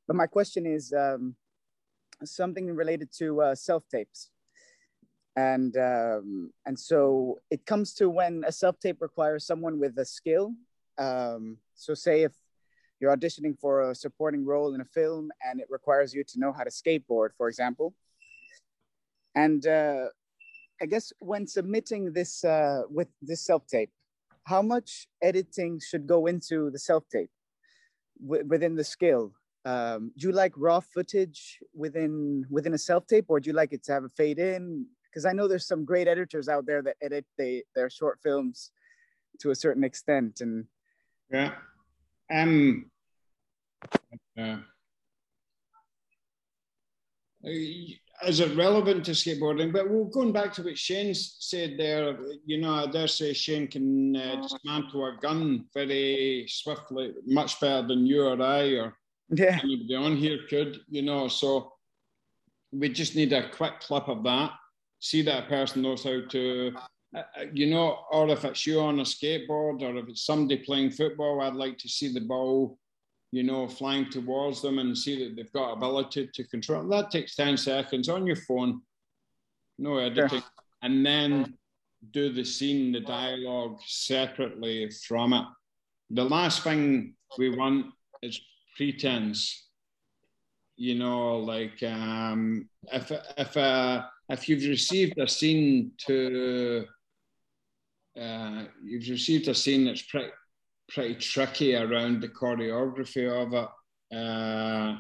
[0.08, 1.36] but my question is um,
[2.24, 4.30] something related to uh, self tapes,
[5.36, 10.06] and um, and so it comes to when a self tape requires someone with a
[10.06, 10.54] skill.
[10.98, 12.32] Um, so say if
[13.00, 16.54] you're auditioning for a supporting role in a film and it requires you to know
[16.54, 17.94] how to skateboard, for example,
[19.36, 20.06] and uh,
[20.82, 23.92] I guess when submitting this uh, with this self tape,
[24.46, 27.30] how much editing should go into the self tape
[28.20, 29.34] within the skill?
[29.66, 33.74] Um, do you like raw footage within within a self tape, or do you like
[33.74, 34.86] it to have a fade in?
[35.10, 38.72] Because I know there's some great editors out there that edit they, their short films
[39.40, 40.66] to a certain extent, and
[41.32, 41.56] Yeah.
[42.32, 42.92] Um.
[44.38, 44.58] Uh,
[48.26, 49.72] is it relevant to skateboarding?
[49.72, 53.68] But well, going back to what Shane said there, you know, I dare say Shane
[53.68, 58.98] can uh, dismantle a gun very swiftly, much better than you or I or
[59.30, 61.28] yeah, anybody on here could, you know.
[61.28, 61.74] So
[62.72, 64.52] we just need a quick clip of that.
[65.00, 66.74] See that person knows how to,
[67.16, 70.58] uh, uh, you know, or if it's you on a skateboard or if it's somebody
[70.58, 72.78] playing football, I'd like to see the ball,
[73.32, 76.88] you know, flying towards them and see that they've got ability to control.
[76.88, 78.82] That takes 10 seconds on your phone,
[79.78, 80.44] no editing,
[80.82, 81.58] and then
[82.12, 85.46] do the scene, the dialogue separately from it.
[86.12, 87.88] The last thing we want
[88.22, 88.40] is
[88.76, 89.70] pretense.
[90.78, 96.86] You know, like um, if if uh, if you've received a scene to
[98.20, 100.32] uh, you've received a scene that's pretty
[100.90, 104.16] pretty tricky around the choreography of it.
[104.16, 105.00] Uh,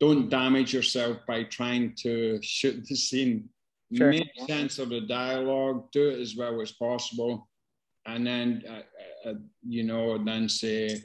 [0.00, 3.48] don't damage yourself by trying to shoot the scene.
[3.94, 4.10] Sure.
[4.10, 7.48] Make sense of the dialogue, do it as well as possible,
[8.06, 9.34] and then uh, uh,
[9.66, 11.02] you know, then say,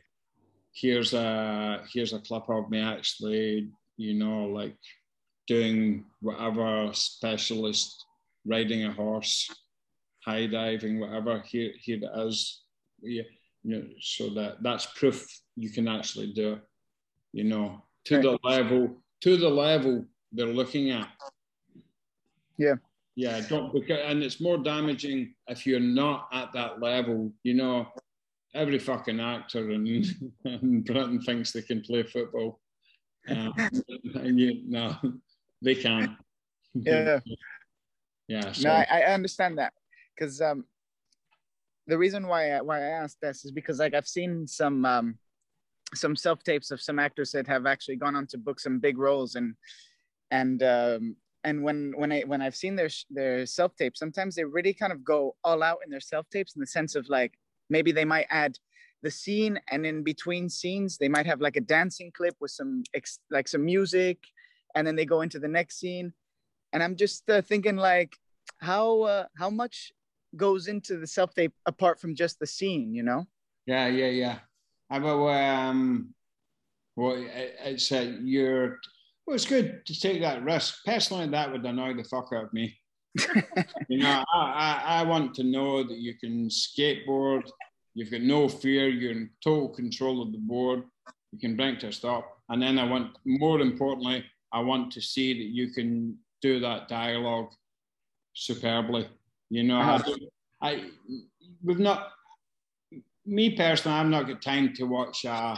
[0.74, 4.76] "Here's a here's a clip of me actually, you know, like
[5.48, 8.06] doing whatever specialist
[8.46, 9.50] riding a horse,
[10.26, 11.42] high diving, whatever.
[11.46, 12.64] Here here it is,
[13.02, 13.24] yeah,
[13.64, 16.62] you know, so that that's proof you can actually do it.
[17.34, 21.10] You know, to the level to the level they're looking at.
[22.58, 22.76] Yeah.
[23.16, 27.32] Yeah, don't because and it's more damaging if you're not at that level.
[27.44, 27.88] You know,
[28.54, 29.88] every fucking actor in,
[30.46, 32.60] in Britain thinks they can play football.
[33.30, 33.54] Um,
[34.16, 34.96] and you no,
[35.62, 36.12] they can't.
[36.74, 37.20] Yeah.
[38.30, 38.54] Yeah.
[38.54, 39.74] So, No, I, I understand that
[40.16, 40.64] because um,
[41.88, 45.18] the reason why I, why I asked this is because like I've seen some um,
[45.94, 48.98] some self tapes of some actors that have actually gone on to book some big
[48.98, 49.56] roles and
[50.32, 54.36] and um, and when when I when I've seen their sh- their self tapes, sometimes
[54.36, 57.08] they really kind of go all out in their self tapes in the sense of
[57.10, 57.34] like
[57.70, 58.58] maybe they might add
[59.02, 62.84] the scene and in between scenes they might have like a dancing clip with some
[62.94, 64.18] ex- like some music
[64.76, 66.14] and then they go into the next scene
[66.72, 68.16] and i'm just uh, thinking like
[68.60, 69.92] how uh, how much
[70.36, 73.28] goes into the self tape apart from just the scene you know
[73.66, 74.40] Yeah, yeah, yeah.
[75.00, 75.28] Will.
[75.28, 76.14] Um,
[76.96, 78.80] well, it, it's uh, you're.
[79.26, 80.84] Well, it's good to take that risk.
[80.86, 82.78] Personally, that would annoy the fuck out of me.
[83.88, 84.40] You know, I,
[84.86, 87.44] I, I want to know that you can skateboard.
[87.94, 88.88] You've got no fear.
[88.90, 90.84] You're in total control of the board.
[91.32, 92.40] You can bring to a stop.
[92.50, 96.88] And then I want, more importantly, I want to see that you can do that
[96.88, 97.52] dialogue
[98.34, 99.08] superbly.
[99.50, 100.02] You know, I,
[100.62, 100.90] I
[101.64, 102.10] we've not
[103.26, 105.26] me personally, I've not got time to watch.
[105.26, 105.56] Uh,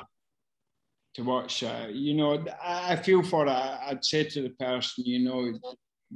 [1.16, 3.50] to watch, uh, you know, I, I feel for it.
[3.50, 5.54] I'd say to the person, you know,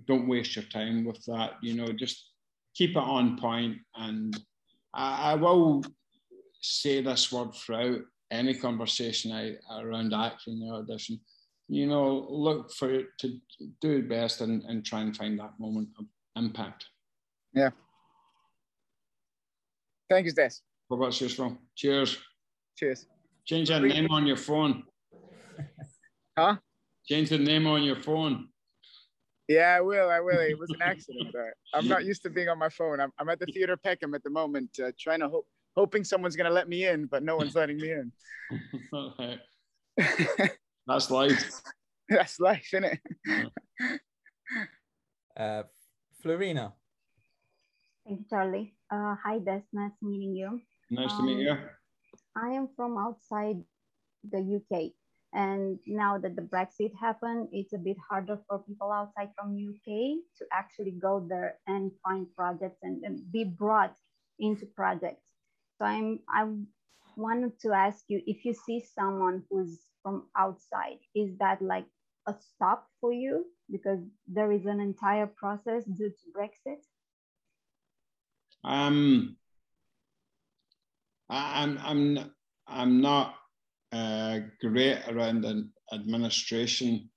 [0.08, 1.54] don't waste your time with that.
[1.62, 2.32] You know, just
[2.76, 3.78] keep it on point.
[3.96, 4.38] And
[4.94, 5.84] I, I will
[6.62, 11.20] say this word throughout any conversation I, around acting or audition.
[11.68, 13.38] You know, look for it to
[13.82, 16.86] do your best and, and try and find that moment of impact.
[17.54, 17.72] yeah
[20.10, 20.54] thank you des
[20.88, 21.58] What about yours, from?
[21.76, 22.18] Cheers.
[22.78, 23.06] cheers
[23.46, 24.84] Change that name on your phone.
[26.38, 26.56] Huh?
[27.08, 28.50] Change the name on your phone.
[29.50, 30.10] Yeah, I will.
[30.10, 30.40] I will.
[30.40, 31.30] It was an accident.
[31.34, 33.00] But I'm not used to being on my phone.
[33.02, 36.36] I'm, I'm at the theater Peckham at the moment, uh, trying to hope, hoping someone's
[36.36, 38.12] gonna let me in, but no one's letting me in.
[40.88, 41.62] That's life.
[42.08, 43.52] That's life, isn't it?
[45.36, 45.64] Uh,
[46.24, 46.74] Florina.
[48.06, 48.76] Thank you, Charlie.
[48.92, 49.62] Uh, hi, Des.
[49.74, 50.62] Nice meeting you.
[50.92, 51.58] Nice to meet Um, you.
[52.36, 53.58] I am from outside
[54.30, 54.92] the UK,
[55.34, 60.18] and now that the Brexit happened, it's a bit harder for people outside from UK
[60.38, 63.96] to actually go there and find projects and, and be brought
[64.39, 65.24] into projects.
[65.78, 66.48] So I'm I
[67.15, 71.86] wanted to ask you if you see someone who's from outside, is that like
[72.28, 76.82] a stop for you because there is an entire process due to Brexit?
[78.63, 79.38] Um,
[81.30, 82.32] I, I'm I'm
[82.68, 83.36] I'm not
[83.91, 87.10] uh, great around the administration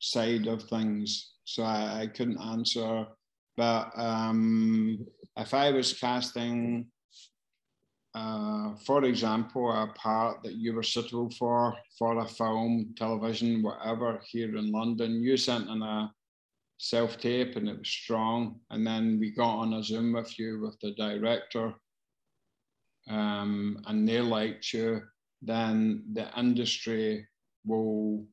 [0.00, 3.06] side of things, so I, I couldn't answer.
[3.56, 5.04] But um,
[5.36, 6.86] if I was casting,
[8.14, 14.20] uh, for example, a part that you were suitable for for a film, television, whatever
[14.24, 16.12] here in London, you sent in a
[16.78, 18.60] self tape and it was strong.
[18.70, 21.74] And then we got on a Zoom with you with the director,
[23.08, 25.02] um, and they liked you.
[25.42, 27.26] Then the industry
[27.64, 28.26] will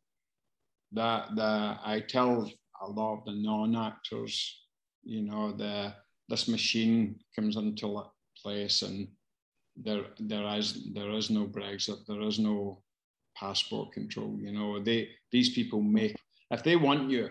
[0.91, 2.49] that the I tell
[2.81, 4.61] a lot of the non actors,
[5.03, 5.93] you know, the
[6.29, 8.03] this machine comes into
[8.41, 9.07] place and
[9.75, 12.81] there there is there is no Brexit, there is no
[13.37, 14.37] passport control.
[14.39, 16.15] You know, they these people make
[16.51, 17.29] if they want you,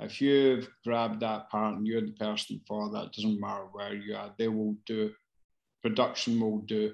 [0.00, 4.14] if you've grabbed that part and you're the person for that, doesn't matter where you
[4.14, 5.12] are, they will do
[5.82, 6.92] production will do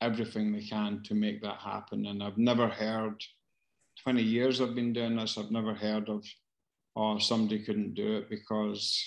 [0.00, 2.06] everything they can to make that happen.
[2.06, 3.22] And I've never heard
[4.02, 6.24] 20 years I've been doing this, I've never heard of
[6.96, 9.04] oh somebody couldn't do it because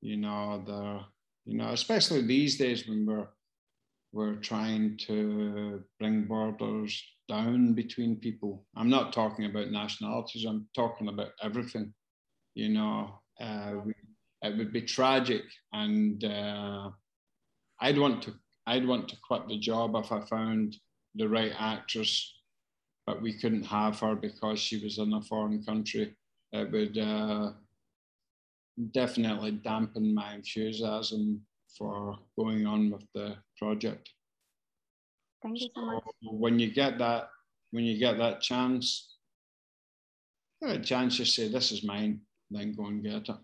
[0.00, 1.00] you know the
[1.44, 3.28] you know, especially these days when we're
[4.12, 8.64] we're trying to bring borders down between people.
[8.76, 11.92] I'm not talking about nationalities, I'm talking about everything.
[12.54, 13.92] You know, uh, we,
[14.42, 16.90] it would be tragic, and uh,
[17.80, 18.34] I'd want to
[18.66, 20.76] I'd want to quit the job if I found
[21.14, 22.34] the right actress,
[23.06, 26.14] but we couldn't have her because she was in a foreign country.
[26.52, 27.52] It would uh,
[28.92, 31.42] definitely dampen my enthusiasm
[31.76, 34.10] for going on with the project.
[35.42, 36.02] Thank you so much.
[36.22, 37.28] When you get that,
[37.72, 39.16] when you get that chance,
[40.62, 43.36] get a chance to say, "This is mine," then go and get it.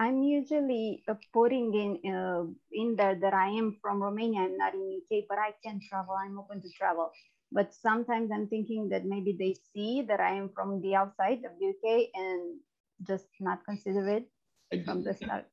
[0.00, 4.40] I'm usually uh, putting in uh, in there that I am from Romania.
[4.40, 6.14] I'm not in UK, but I can travel.
[6.14, 7.10] I'm open to travel.
[7.52, 11.52] But sometimes I'm thinking that maybe they see that I am from the outside of
[11.60, 12.60] the UK and
[13.06, 15.44] just not consider it from the start.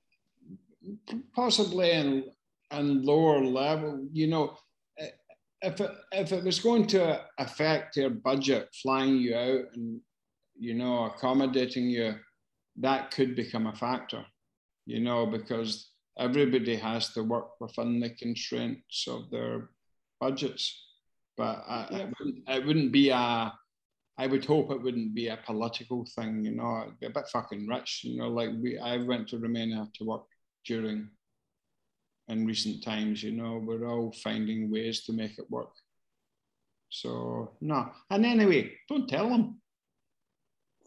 [1.35, 2.31] Possibly in
[2.71, 4.55] and lower level, you know,
[5.61, 9.99] if it, if it was going to affect your budget, flying you out and
[10.55, 12.15] you know accommodating you,
[12.77, 14.23] that could become a factor
[14.87, 19.69] you know, because everybody has to work within the constraints of their
[20.19, 20.83] budgets.
[21.35, 21.97] But I, yeah.
[21.97, 23.53] it, wouldn't, it, wouldn't, be a,
[24.17, 27.27] I would hope it wouldn't be a political thing, you know, It'd be a bit
[27.31, 30.23] fucking rich, you know, like we, I went to Romania to work
[30.65, 31.09] during,
[32.29, 35.73] in recent times, you know, we're all finding ways to make it work.
[36.89, 37.91] So, no.
[38.09, 39.61] And anyway, don't tell them.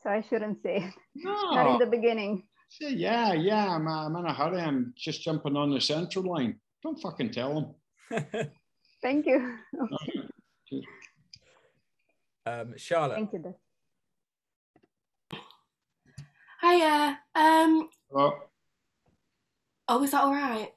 [0.03, 0.91] So I shouldn't say.
[1.15, 1.53] No.
[1.53, 2.45] Not in the beginning.
[2.71, 4.61] Say, yeah, yeah, I'm, I'm in a hurry.
[4.61, 6.61] I'm just jumping on the central line.
[6.85, 7.75] Don't fucking tell
[8.11, 8.31] them.
[9.03, 9.57] Thank you.
[12.47, 13.17] Um, Charlotte.
[13.17, 13.55] Thank you.
[16.63, 17.19] Hiya.
[17.35, 18.39] Um, Hello.
[19.89, 20.71] Oh, is that all right?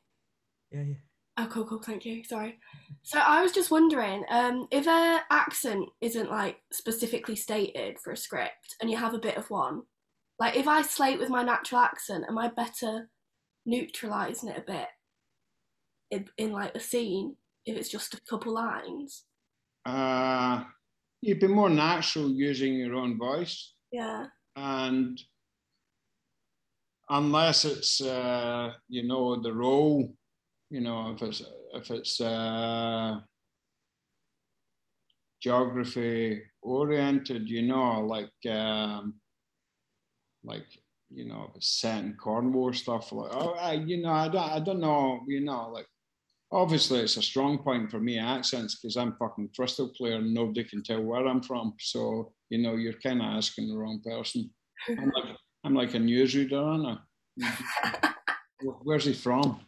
[0.71, 0.95] Yeah, yeah.
[1.37, 1.79] Oh, cool, cool.
[1.79, 2.23] Thank you.
[2.25, 2.59] Sorry.
[3.03, 8.17] So I was just wondering, um, if an accent isn't like specifically stated for a
[8.17, 9.83] script, and you have a bit of one,
[10.43, 13.07] like if I slate with my natural accent, am I better
[13.65, 14.87] neutralizing it a bit
[16.11, 19.23] in, in like a scene if it's just a couple lines?
[19.85, 20.65] Uh,
[21.21, 23.73] you'd be more natural using your own voice.
[23.93, 24.25] Yeah.
[24.57, 25.17] And
[27.07, 30.13] unless it's uh, you know the role,
[30.69, 31.41] you know if it's
[31.73, 33.15] if it's uh,
[35.41, 38.53] geography oriented, you know like.
[38.53, 39.21] Um,
[40.43, 40.65] like
[41.09, 44.79] you know set in Cornwall stuff like oh I, you know I don't I don't
[44.79, 45.85] know you know like
[46.51, 50.63] obviously it's a strong point for me accents because I'm fucking crystal clear and nobody
[50.63, 51.73] can tell where I'm from.
[51.79, 54.49] So you know you're kind of asking the wrong person.
[54.87, 56.99] I'm like I'm like a newsreader aren't
[57.43, 58.13] I?
[58.83, 59.59] Where's he from?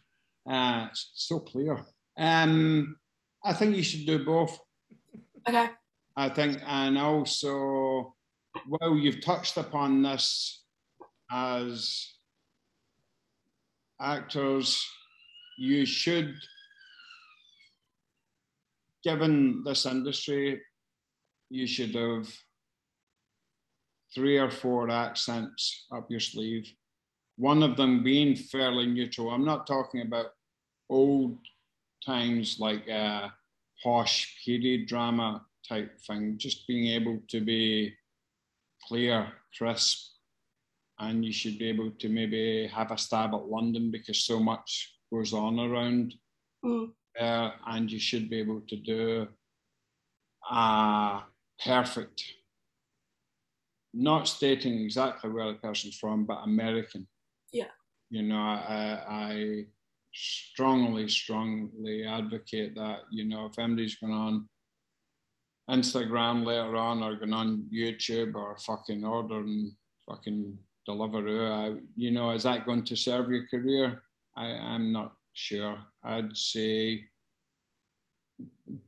[0.48, 1.84] Uh it's so clear.
[2.18, 2.96] Um
[3.44, 4.58] I think you should do both.
[5.48, 5.70] Okay.
[6.16, 8.14] I think and also
[8.68, 10.65] well you've touched upon this
[11.30, 12.12] as
[14.00, 14.86] actors,
[15.58, 16.34] you should,
[19.02, 20.60] given this industry,
[21.50, 22.28] you should have
[24.14, 26.70] three or four accents up your sleeve.
[27.36, 29.30] One of them being fairly neutral.
[29.30, 30.32] I'm not talking about
[30.88, 31.38] old
[32.04, 33.32] times like a
[33.82, 37.94] posh period drama type thing, just being able to be
[38.88, 40.15] clear, crisp,
[40.98, 44.94] and you should be able to maybe have a stab at London because so much
[45.12, 46.14] goes on around
[46.64, 46.90] mm.
[47.18, 49.28] there, and you should be able to do
[50.50, 51.20] a
[51.64, 52.22] perfect,
[53.92, 57.06] not stating exactly where the person's from, but American.
[57.52, 57.68] Yeah.
[58.10, 59.64] You know, I, I
[60.12, 64.48] strongly, strongly advocate that, you know, if anybody's going on
[65.68, 69.74] Instagram later on or going on YouTube or fucking ordering
[70.08, 70.56] fucking
[70.88, 71.50] Deliveroo.
[71.50, 74.02] I, you know, is that going to serve your career?
[74.36, 75.78] I, I'm not sure.
[76.04, 77.04] I'd say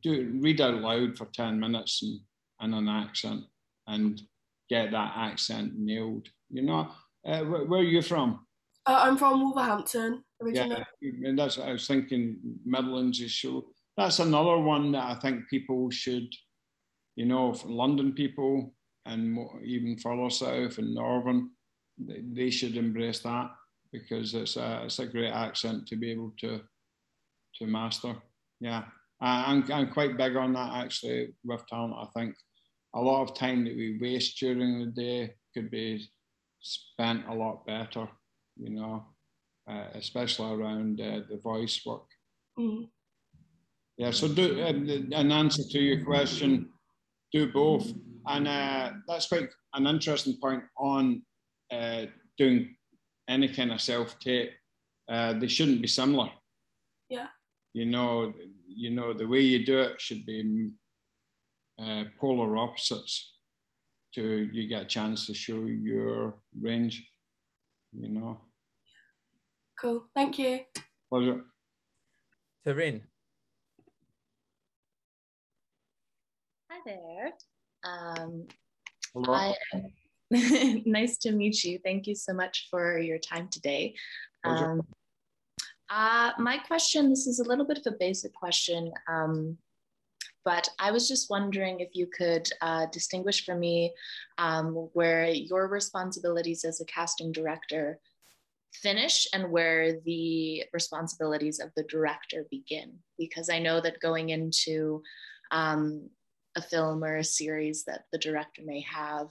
[0.02, 2.20] do read out loud for 10 minutes and,
[2.60, 3.44] and an accent
[3.86, 4.20] and
[4.68, 6.28] get that accent nailed.
[6.50, 6.88] You know,
[7.26, 8.46] uh, where, where, are you from?
[8.86, 10.84] Uh, I'm from Wolverhampton originally.
[11.00, 13.66] Yeah, and that's I was thinking Midlands is so.
[13.96, 16.28] That's another one that I think people should,
[17.16, 18.72] you know, London people
[19.06, 21.50] and more, even further south and northern,
[21.98, 23.50] they should embrace that
[23.92, 26.60] because it's a, it's a great accent to be able to
[27.56, 28.14] to master.
[28.60, 28.84] Yeah,
[29.20, 31.94] I'm, I'm quite big on that actually with talent.
[31.98, 32.34] I think
[32.94, 36.08] a lot of time that we waste during the day could be
[36.60, 38.08] spent a lot better,
[38.56, 39.04] you know,
[39.70, 42.06] uh, especially around uh, the voice work.
[42.58, 42.88] Mm.
[43.96, 46.68] Yeah, so do uh, an answer to your question,
[47.32, 47.92] do both,
[48.26, 51.22] and uh, that's quite an interesting point on
[51.72, 52.06] uh,
[52.36, 52.76] doing
[53.28, 54.52] any kind of self tape,
[55.08, 56.30] uh, they shouldn't be similar.
[57.08, 57.28] Yeah.
[57.72, 58.32] you know,
[58.66, 60.70] you know, the way you do it should be
[61.80, 63.34] uh, polar opposites
[64.14, 67.08] to you get a chance to show your range,
[67.92, 68.38] you know.
[69.80, 70.04] Cool.
[70.14, 70.60] Thank you.
[71.08, 71.44] Pleasure.
[72.66, 73.02] Taryn.
[76.70, 77.32] Hi there.
[77.84, 78.48] Um,
[79.14, 79.34] Hello.
[79.34, 79.54] I
[80.84, 81.78] nice to meet you.
[81.82, 83.94] Thank you so much for your time today.
[84.44, 84.82] Um,
[85.90, 89.56] uh, my question this is a little bit of a basic question, um,
[90.44, 93.94] but I was just wondering if you could uh, distinguish for me
[94.36, 97.98] um, where your responsibilities as a casting director
[98.74, 102.98] finish and where the responsibilities of the director begin.
[103.18, 105.02] Because I know that going into
[105.50, 106.10] um,
[106.54, 109.28] a film or a series that the director may have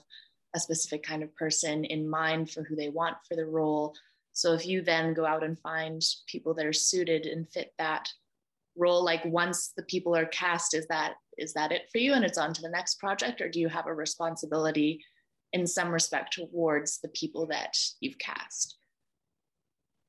[0.54, 3.94] a specific kind of person in mind for who they want for the role.
[4.32, 8.08] So if you then go out and find people that are suited and fit that
[8.76, 12.24] role, like once the people are cast, is that is that it for you and
[12.24, 15.04] it's on to the next project, or do you have a responsibility
[15.52, 18.76] in some respect towards the people that you've cast?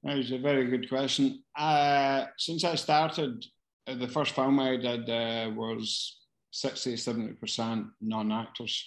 [0.03, 1.43] That is a very good question.
[1.57, 3.45] Uh, since I started,
[3.85, 6.17] uh, the first film I did uh, was
[6.51, 8.85] 60, 70% non actors.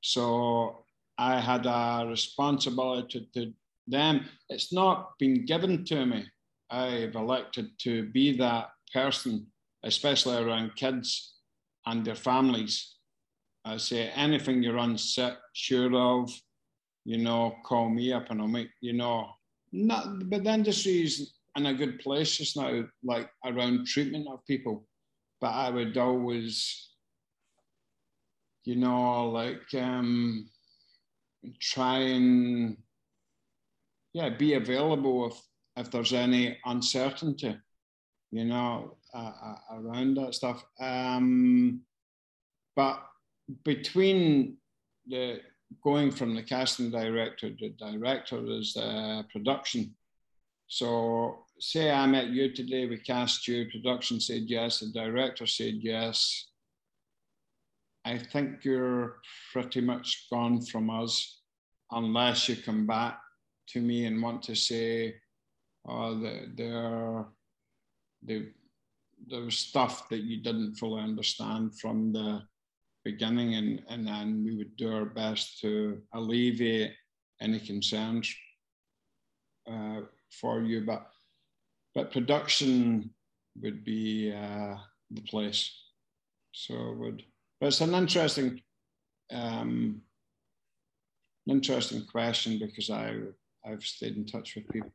[0.00, 0.84] So
[1.18, 3.52] I had a responsibility to
[3.86, 4.26] them.
[4.48, 6.26] It's not been given to me.
[6.70, 9.46] I've elected to be that person,
[9.84, 11.34] especially around kids
[11.86, 12.96] and their families.
[13.64, 15.36] I say anything you're unsure
[15.94, 16.30] of,
[17.04, 19.28] you know, call me up and I'll make, you know,
[19.72, 24.44] not, but the industry is in a good place just now, like around treatment of
[24.46, 24.86] people.
[25.40, 26.89] But I would always,
[28.70, 30.48] you know, like um,
[31.60, 32.76] try and
[34.12, 35.42] yeah, be available if
[35.76, 37.56] if there's any uncertainty,
[38.30, 40.64] you know, uh, around that stuff.
[40.80, 41.80] Um,
[42.76, 43.02] but
[43.64, 44.58] between
[45.08, 45.40] the
[45.82, 48.76] going from the casting director to director is
[49.32, 49.96] production.
[50.68, 55.78] So say I met you today, we cast you, production said yes, the director said
[55.80, 56.49] yes.
[58.04, 59.20] I think you're
[59.52, 61.42] pretty much gone from us
[61.90, 63.18] unless you come back
[63.68, 65.16] to me and want to say,
[65.88, 67.26] oh, the, there,
[68.24, 68.52] the,
[69.28, 72.42] there was stuff that you didn't fully understand from the
[73.04, 76.92] beginning, and, and then we would do our best to alleviate
[77.40, 78.34] any concerns
[79.70, 80.00] uh,
[80.40, 80.84] for you.
[80.86, 81.06] But,
[81.94, 83.10] but production
[83.62, 84.76] would be uh,
[85.10, 85.70] the place.
[86.52, 87.22] So would,
[87.60, 88.60] it's an interesting,
[89.32, 90.02] um,
[91.46, 93.14] interesting question because I
[93.64, 94.92] I've stayed in touch with people,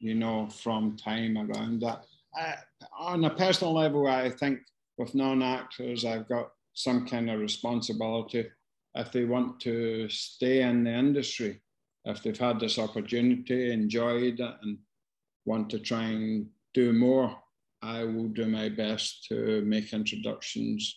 [0.00, 2.04] you know, from time around that.
[2.38, 2.54] Uh,
[2.98, 4.60] on a personal level, I think
[4.98, 8.46] with non-actors, I've got some kind of responsibility
[8.94, 11.60] if they want to stay in the industry,
[12.04, 14.78] if they've had this opportunity, enjoyed it, and
[15.44, 17.36] want to try and do more,
[17.82, 20.96] I will do my best to make introductions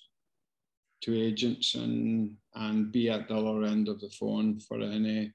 [1.03, 5.33] to agents and and be at the other end of the phone for any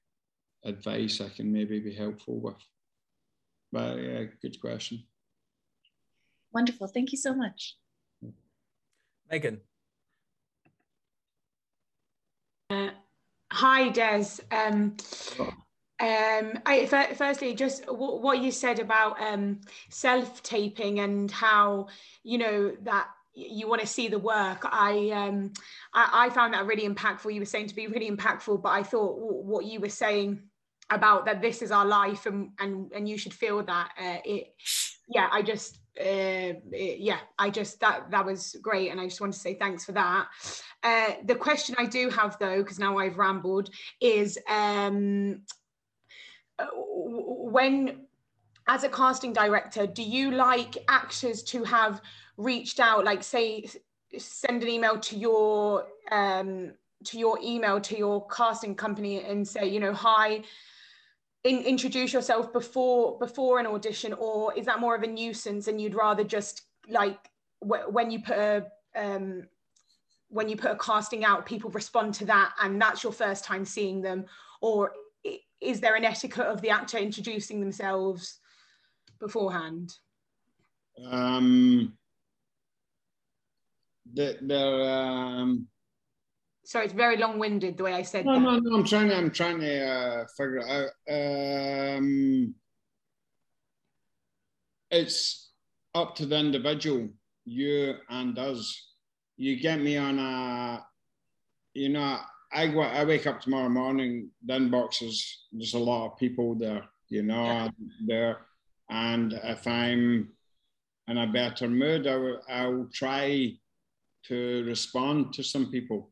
[0.64, 2.62] advice I can maybe be helpful with.
[3.70, 5.04] But yeah, good question.
[6.52, 6.86] Wonderful.
[6.88, 7.76] Thank you so much.
[9.30, 9.60] Megan.
[12.70, 12.90] Uh,
[13.52, 14.40] hi, Des.
[14.50, 14.96] Um,
[16.00, 19.60] um, I, firstly, just w- what you said about um,
[19.90, 21.88] self-taping and how
[22.22, 23.08] you know that
[23.38, 24.60] you want to see the work.
[24.64, 25.52] I, um,
[25.94, 27.32] I, I found that really impactful.
[27.32, 30.42] You were saying to be really impactful, but I thought what you were saying
[30.90, 34.54] about that this is our life and and and you should feel that uh, it
[35.08, 39.20] yeah i just uh, it, yeah i just that that was great and i just
[39.20, 40.28] want to say thanks for that
[40.82, 43.68] uh, the question i do have though because now i've rambled
[44.00, 45.42] is um
[46.72, 48.06] when
[48.66, 52.00] as a casting director do you like actors to have
[52.38, 53.68] reached out like say
[54.16, 56.72] send an email to your um
[57.04, 60.40] to your email to your casting company and say you know hi
[61.44, 65.80] in, introduce yourself before before an audition or is that more of a nuisance and
[65.80, 67.18] you'd rather just like
[67.60, 68.66] when you put a
[68.96, 69.44] um,
[70.28, 73.64] when you put a casting out people respond to that and that's your first time
[73.64, 74.26] seeing them?
[74.60, 74.92] Or
[75.60, 78.38] is there an etiquette of the actor introducing themselves
[79.18, 79.94] beforehand?
[81.10, 81.96] Um
[84.14, 85.66] there um
[86.64, 88.40] sorry, it's very long-winded the way I said no, that.
[88.40, 91.96] No, no, I'm trying to, I'm trying to uh, figure it out.
[91.96, 92.54] Um,
[94.90, 95.50] it's
[95.94, 97.08] up to the individual,
[97.46, 98.92] you and us.
[99.38, 100.84] You get me on a,
[101.72, 102.18] you know,
[102.52, 106.84] I go, I wake up tomorrow morning, the inboxes, there's a lot of people there,
[107.08, 107.68] you know, Yeah.
[108.06, 108.38] there.
[108.90, 110.32] And if I'm
[111.08, 113.52] in a better mood, I will, I'll try
[114.28, 116.10] to respond to some people.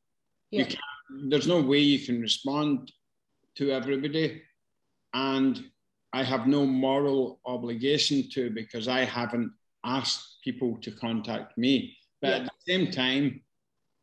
[0.51, 2.93] You can't, there's no way you can respond
[3.57, 4.43] to everybody.
[5.15, 5.63] And
[6.13, 9.51] I have no moral obligation to because I haven't
[9.85, 11.97] asked people to contact me.
[12.23, 13.43] But at the same time,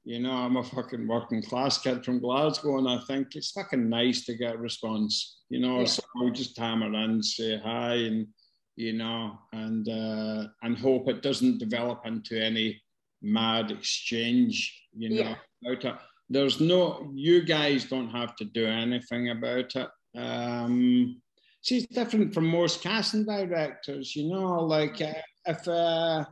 [0.06, 3.90] you know, I'm a fucking working class kid from Glasgow, and I think it's fucking
[3.90, 5.40] nice to get a response.
[5.50, 5.86] You know, Yeah.
[5.86, 8.28] so I'll just hammer in, say hi, and
[8.76, 12.82] you know, and uh, and hope it doesn't develop into any
[13.24, 14.88] mad exchange.
[14.96, 15.36] You know, Yeah.
[15.66, 15.96] about it.
[16.30, 19.90] There's no, you guys don't have to do anything about it.
[20.16, 21.22] Um,
[21.62, 24.16] see, it's different from most casting directors.
[24.16, 25.14] You know, like uh,
[25.46, 26.26] if uh,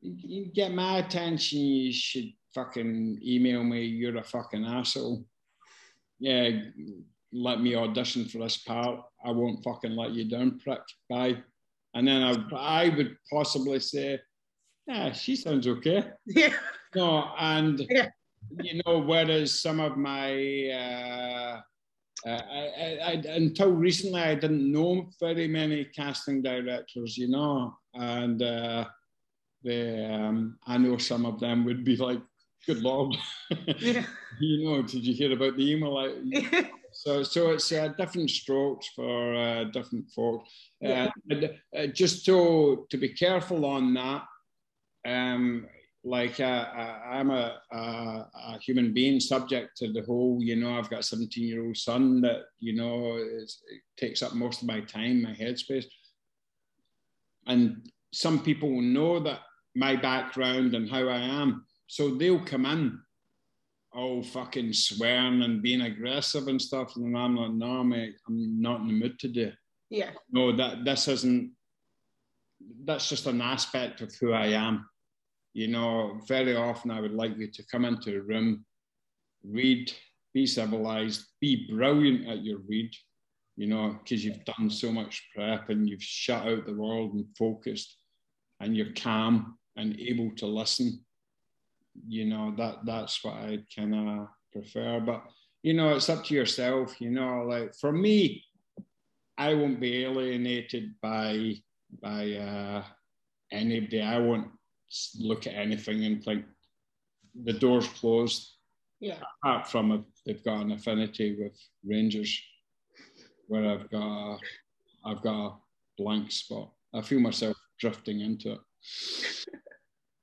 [0.00, 0.14] you,
[0.44, 3.84] you get my attention, you should fucking email me.
[3.84, 5.24] You're a fucking asshole.
[6.18, 6.50] Yeah,
[7.32, 9.00] let me audition for this part.
[9.24, 10.82] I won't fucking let you down, prick.
[11.08, 11.42] Bye.
[11.94, 14.20] And then I, I would possibly say,
[14.86, 16.04] yeah, she sounds okay.
[16.26, 16.54] Yeah.
[16.94, 18.08] No, and Yeah.
[18.60, 21.60] you know, whereas some of my uh,
[22.24, 27.76] uh, I, I, I, until recently, I didn't know very many casting directors, you know,
[27.94, 28.84] and uh,
[29.64, 32.20] they, um, I know some of them would be like,
[32.66, 33.16] "Good lord,"
[33.80, 34.04] Yeah.
[34.40, 34.82] you know.
[34.82, 35.96] Did you hear about the email?
[35.98, 40.50] I, so, so it's uh, different strokes for uh, different folks.
[40.80, 41.06] Yeah.
[41.06, 44.24] Uh, and, uh, just to to be careful on that.
[45.06, 45.66] Um,
[46.04, 50.76] like uh, uh, I'm a, a, a human being subject to the whole, you know,
[50.76, 53.52] I've got a 17 year old son that, you know, it
[53.96, 55.84] takes up most of my time, my headspace.
[57.46, 59.40] And some people know that
[59.76, 61.64] my background and how I am.
[61.86, 62.98] So they'll come in
[63.94, 66.96] all fucking swearing and being aggressive and stuff.
[66.96, 69.52] And I'm like, no, mate, I'm not in the mood today.
[69.88, 70.10] Yeah.
[70.30, 71.52] No, that this isn't,
[72.84, 74.88] that's just an aspect of who I am.
[75.54, 78.64] You know, very often I would like you to come into a room,
[79.44, 79.92] read,
[80.32, 82.90] be civilized, be brilliant at your read,
[83.56, 87.26] you know, because you've done so much prep and you've shut out the world and
[87.36, 87.98] focused
[88.60, 91.04] and you're calm and able to listen.
[92.08, 95.00] You know, that that's what I kind of prefer.
[95.00, 95.24] But,
[95.62, 98.42] you know, it's up to yourself, you know, like for me,
[99.36, 101.56] I won't be alienated by
[102.00, 102.84] by uh,
[103.50, 104.00] anybody.
[104.00, 104.48] I won't
[105.18, 106.44] look at anything and think
[107.44, 108.56] the door's closed.
[109.00, 109.18] Yeah.
[109.42, 112.40] Apart from if they've got an affinity with Rangers,
[113.48, 114.38] where I've got a,
[115.04, 115.56] I've got a
[115.98, 116.70] blank spot.
[116.94, 118.60] I feel myself drifting into it.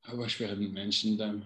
[0.09, 1.43] I wish we hadn't mentioned them.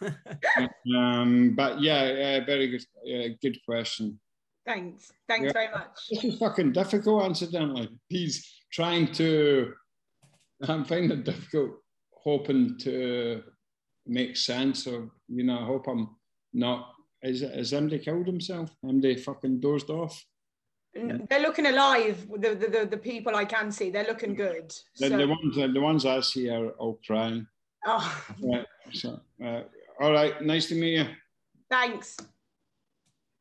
[0.96, 4.18] um, but yeah, uh, very good, uh, good question.
[4.66, 5.10] Thanks.
[5.28, 5.52] Thanks Yeah.
[5.52, 5.98] very much.
[6.10, 7.88] This is fucking difficult, incidentally.
[8.08, 9.74] He's trying to,
[10.62, 11.81] I'm finding it difficult,
[12.22, 13.42] hoping to
[14.06, 16.08] make sense of, you know, I hope I'm
[16.52, 16.92] not,
[17.22, 18.70] is, is MD killed himself?
[18.84, 20.24] MD fucking dozed off?
[20.94, 22.26] They're looking alive.
[22.38, 24.72] The, the, the, the people I can see, they're looking good.
[24.98, 27.46] The, So- the, ones, the ones I see are all crying.
[27.86, 29.62] oh, Right, so, uh,
[30.00, 31.06] all right, nice to meet you.
[31.70, 32.16] thanks.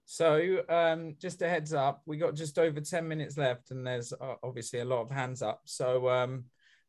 [0.05, 4.11] So, um, just a heads up, we got just over 10 minutes left, and there's
[4.11, 5.61] uh, obviously a lot of hands up.
[5.65, 6.45] So, um,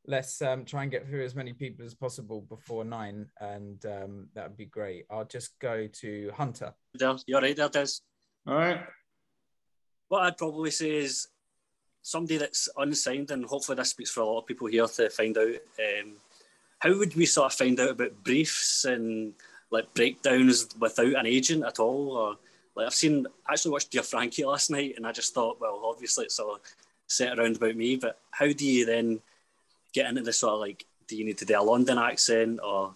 [0.07, 4.29] let's um, try and get through as many people as possible before nine, and um,
[4.35, 5.07] that would be great.
[5.11, 6.75] I'll just go to Hunter.
[7.27, 8.01] You're right there, Des.
[8.47, 8.81] All right.
[10.09, 11.29] What I'd probably say is
[12.03, 15.37] somebody that's unsigned, and hopefully this speaks for a lot of people here to find
[15.39, 15.47] out.
[15.49, 16.15] Um,
[16.81, 19.35] how would we sort of find out about briefs and
[19.71, 22.17] like breakdowns without an agent at all?
[22.17, 22.37] Or
[22.75, 25.81] like I've seen, I actually watched Dear Frankie last night, and I just thought, well,
[25.85, 26.59] obviously it's all
[27.07, 29.21] set around about me, but how do you then
[29.93, 32.95] get into the sort of like, do you need to do a London accent or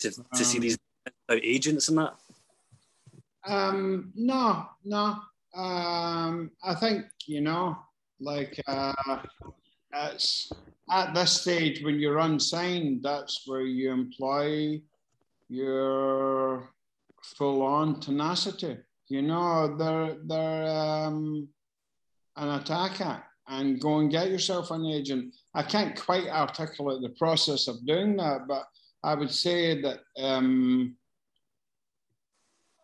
[0.00, 0.78] to, to see Um, these
[1.30, 2.14] agents and that?
[3.44, 5.16] Um, no, no.
[5.54, 7.78] Um, I think you know,
[8.20, 8.92] like uh,
[9.92, 10.52] it's
[10.90, 14.80] at this stage when you're unsigned, that's where you employ
[15.48, 16.70] your
[17.22, 18.76] full-on tenacity.
[19.08, 21.48] You know, they're they're um,
[22.36, 25.34] an attacker, and go and get yourself an agent.
[25.54, 28.64] I can't quite articulate the process of doing that, but
[29.02, 30.00] I would say that.
[30.18, 30.96] Um,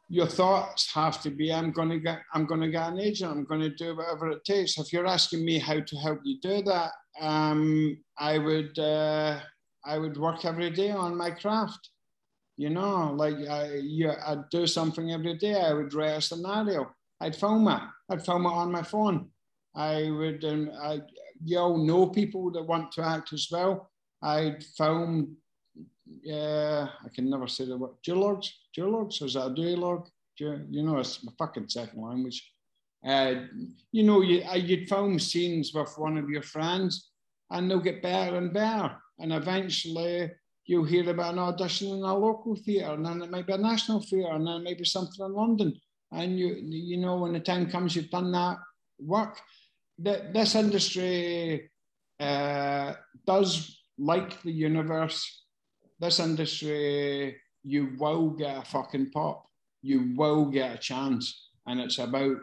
[0.09, 3.33] your thoughts have to be, I'm going to get, I'm going to get an agent.
[3.33, 4.79] I'm going to do whatever it takes.
[4.79, 9.41] If you're asking me how to help you do that, um, I would, uh,
[9.85, 11.89] I would work every day on my craft.
[12.57, 15.61] You know, like I, you, I'd do something every day.
[15.61, 16.95] I would write a scenario.
[17.21, 17.81] I'd film it.
[18.09, 19.31] I'd film it on my phone.
[19.75, 21.01] I would, um, I,
[21.45, 23.91] you all know people that want to act as well.
[24.23, 25.37] I'd film,
[26.23, 30.07] yeah, I can never say the word, duologues, duologues, is that a duologue?
[30.39, 32.51] Du- You know, it's my fucking second language.
[33.07, 33.35] Uh,
[33.93, 37.11] you know, you, uh, you'd film scenes with one of your friends
[37.51, 38.97] and they'll get better and better.
[39.19, 40.31] And eventually
[40.65, 43.59] you'll hear about an audition in a local theatre and then it might be a
[43.59, 45.79] national theatre and then maybe something in London.
[46.13, 48.57] And you, you know, when the time comes, you've done that
[48.99, 49.39] work.
[50.03, 51.71] Th- This industry
[52.21, 52.95] uh,
[53.27, 55.45] does like the universe.
[56.01, 59.47] This industry, you will get a fucking pop.
[59.83, 61.51] You will get a chance.
[61.67, 62.37] And it's about,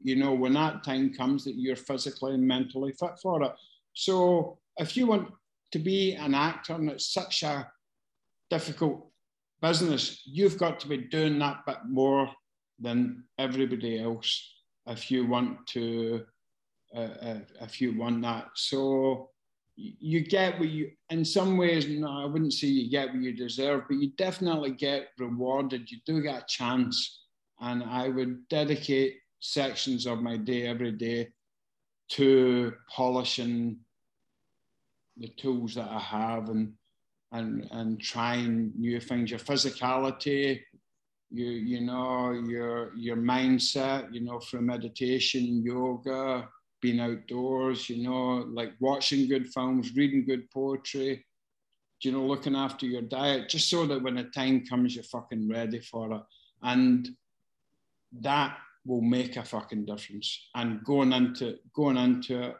[0.00, 3.52] you know, when that time comes that you're physically and mentally fit for it.
[3.92, 5.30] So if you want
[5.72, 7.70] to be an actor and it's such a
[8.50, 9.06] difficult
[9.60, 12.30] business, you've got to be doing that bit more
[12.78, 14.52] than everybody else
[14.86, 16.24] if you want to,
[16.96, 18.48] if you want that.
[18.54, 19.30] So
[19.76, 23.32] you get what you, in some ways, no, I wouldn't say you get what you
[23.32, 25.90] deserve, but you definitely get rewarded.
[25.90, 27.24] You do get a chance.
[27.60, 31.28] And I would dedicate sections of my day every day
[32.08, 33.78] to polishing
[35.16, 36.72] the tools that I have and
[37.32, 39.30] and and trying new things.
[39.30, 40.60] Your physicality,
[41.30, 46.48] you you know your your mindset, you know through meditation, yoga,
[46.86, 51.26] being outdoors, you know like watching good films, reading good poetry,
[52.02, 55.48] you know looking after your diet, just so that when the time comes, you're fucking
[55.48, 56.22] ready for it,
[56.62, 57.08] and
[58.20, 60.48] that will make a fucking difference.
[60.54, 62.56] And going into going into it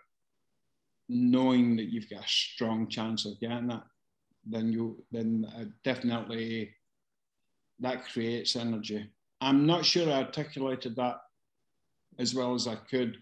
[1.08, 3.84] knowing that you've got a strong chance of getting that,
[4.44, 5.46] then you then
[5.84, 6.74] definitely
[7.78, 9.08] that creates energy.
[9.40, 11.18] I'm not sure I articulated that
[12.18, 13.18] as well as I could,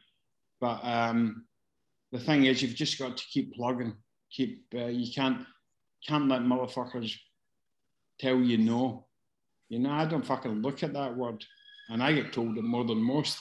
[0.64, 1.44] but um,
[2.10, 3.94] the thing is, you've just got to keep plugging.
[4.30, 5.44] Keep uh, you can't
[6.08, 7.14] can't let motherfuckers
[8.18, 9.06] tell you no.
[9.68, 11.44] You know, I don't fucking look at that word,
[11.90, 13.38] and I get told it more than most.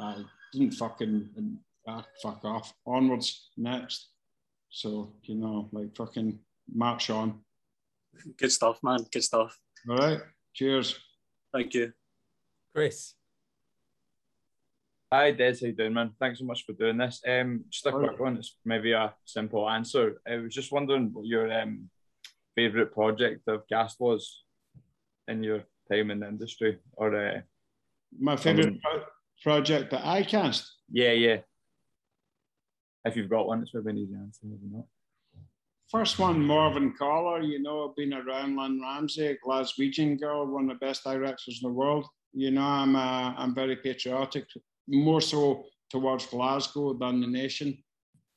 [0.00, 2.74] I didn't fucking ah, fuck off.
[2.84, 4.08] Onwards, next.
[4.70, 6.40] So, you know, like fucking
[6.74, 7.42] march on.
[8.38, 9.06] Good stuff, man.
[9.12, 9.56] Good stuff.
[9.88, 10.18] All right.
[10.52, 10.98] Cheers.
[11.52, 11.92] Thank you.
[12.74, 13.15] Chris.
[15.12, 15.60] Hi, Des.
[15.60, 16.10] How you doing, man?
[16.18, 17.22] Thanks so much for doing this.
[17.26, 18.36] Um, just a quick one.
[18.38, 20.20] It's maybe a simple answer.
[20.28, 21.88] I was just wondering what your um,
[22.56, 24.42] favorite project of gas was
[25.28, 27.40] in your time in the industry, or uh,
[28.18, 29.04] My favorite something- pro-
[29.42, 30.72] project that I cast.
[30.90, 31.36] Yeah, yeah.
[33.04, 34.40] If you've got one, it's maybe an easy answer.
[34.44, 34.86] Maybe not.
[35.88, 37.42] First one, Morvern Callar.
[37.42, 41.60] You know, I've been around Lynne Ramsay, a Glaswegian girl, one of the best directors
[41.62, 42.06] in the world.
[42.32, 44.46] You know, I'm uh, I'm very patriotic,
[44.88, 47.82] more so towards Glasgow than the nation.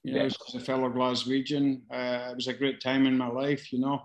[0.03, 0.25] You know, Yeah.
[0.25, 3.71] as a fellow Glaswegian, uh, it was a great time in my life.
[3.73, 4.01] You know,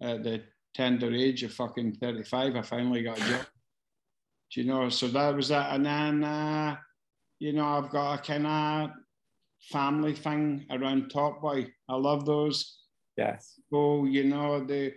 [0.00, 0.42] at the
[0.74, 3.46] tender age of fucking 35, I finally got a job.
[4.52, 4.88] Do you know?
[4.90, 6.76] So that was that, and then uh,
[7.38, 8.90] you know, I've got a kind of
[9.70, 11.72] family thing around Top Boy.
[11.88, 12.78] I love those.
[13.16, 13.58] Yes.
[13.70, 14.94] So you know they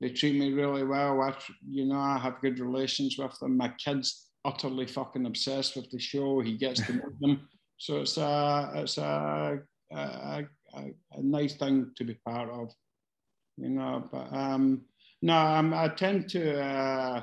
[0.00, 1.20] they treat me really well.
[1.20, 1.34] I,
[1.68, 3.56] you know I have good relations with them.
[3.56, 6.40] My kid's utterly fucking obsessed with the show.
[6.40, 7.48] He gets to know them.
[7.76, 9.58] So it's a it's a
[9.92, 10.44] a, a,
[11.12, 12.72] a nice thing to be part of.
[13.56, 14.82] You know, but um,
[15.20, 17.22] no, I'm, I tend to uh,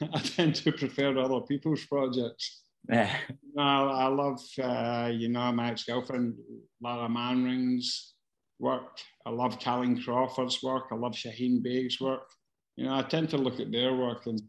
[0.12, 2.62] I tend to prefer other people's projects.
[2.88, 3.16] Yeah.
[3.54, 6.34] No, I love, uh, you know, my ex-girlfriend,
[6.80, 8.14] Lara Manring's
[8.58, 8.98] work.
[9.24, 10.84] I love Kahleen Crawford's work.
[10.92, 12.28] I love Shaheen Baig's work.
[12.76, 14.40] You know, I tend to look at their work and,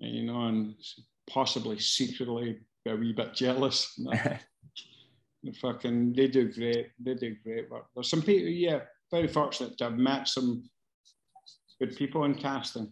[0.00, 0.74] and, you know, and
[1.28, 3.98] possibly secretly be a wee bit jealous.
[5.44, 6.88] The fucking, they do great.
[6.98, 7.86] They do great work.
[7.94, 10.64] There's some people, yeah, very fortunate to have met some
[11.80, 12.90] good people in casting.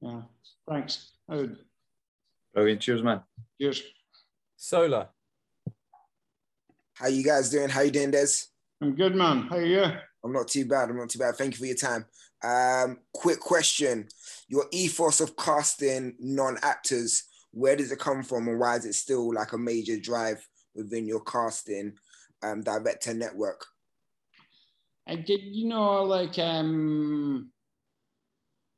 [0.00, 0.22] Yeah,
[0.66, 1.12] thanks.
[1.28, 1.58] I would,
[2.54, 2.80] Brilliant.
[2.80, 3.20] Cheers, man.
[3.60, 3.82] cheers.
[4.56, 5.08] Solar.
[6.94, 7.68] How you guys doing?
[7.68, 8.28] How you doing, Des?
[8.80, 9.42] I'm good, man.
[9.50, 9.84] How are you?
[10.26, 10.90] I'm not too bad.
[10.90, 11.36] I'm not too bad.
[11.36, 12.04] Thank you for your time.
[12.42, 14.08] Um, quick question:
[14.48, 19.32] Your ethos of casting non-actors, where does it come from, and why is it still
[19.32, 21.94] like a major drive within your casting
[22.42, 23.64] um, director network?
[25.08, 27.50] I did, you know, like um,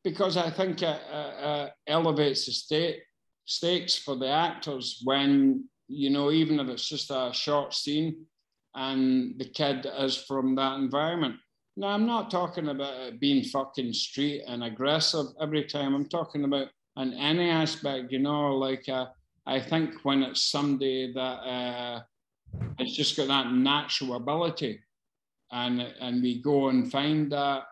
[0.05, 3.01] because I think it, uh, uh, elevates the state
[3.47, 8.27] stakes for the actors when you know even if it's just a short scene
[8.79, 11.35] and the kid is from that environment.
[11.76, 15.95] Now I'm not talking about being fucking street and aggressive every time.
[15.95, 19.07] I'm talking about in any aspect, you know, like uh,
[19.47, 22.01] I think when it's somebody that uh,
[22.79, 24.81] it's just got that natural ability,
[25.51, 27.62] and and we go and find that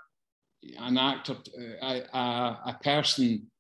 [0.78, 1.36] an actor,
[1.82, 3.50] a, a, a person.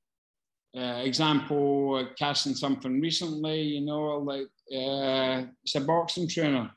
[0.76, 6.70] Uh, example, uh, casting something recently, you know, like uh, it's a boxing trainer.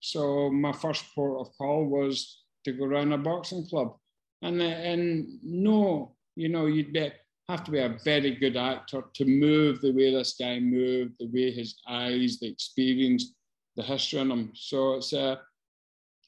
[0.00, 3.96] So my first port of call was to go around a boxing club,
[4.42, 7.10] and and no, you know, you'd be
[7.48, 11.28] have to be a very good actor to move the way this guy moved, the
[11.28, 13.34] way his eyes, the experience,
[13.76, 14.50] the history on him.
[14.54, 15.40] So it's a,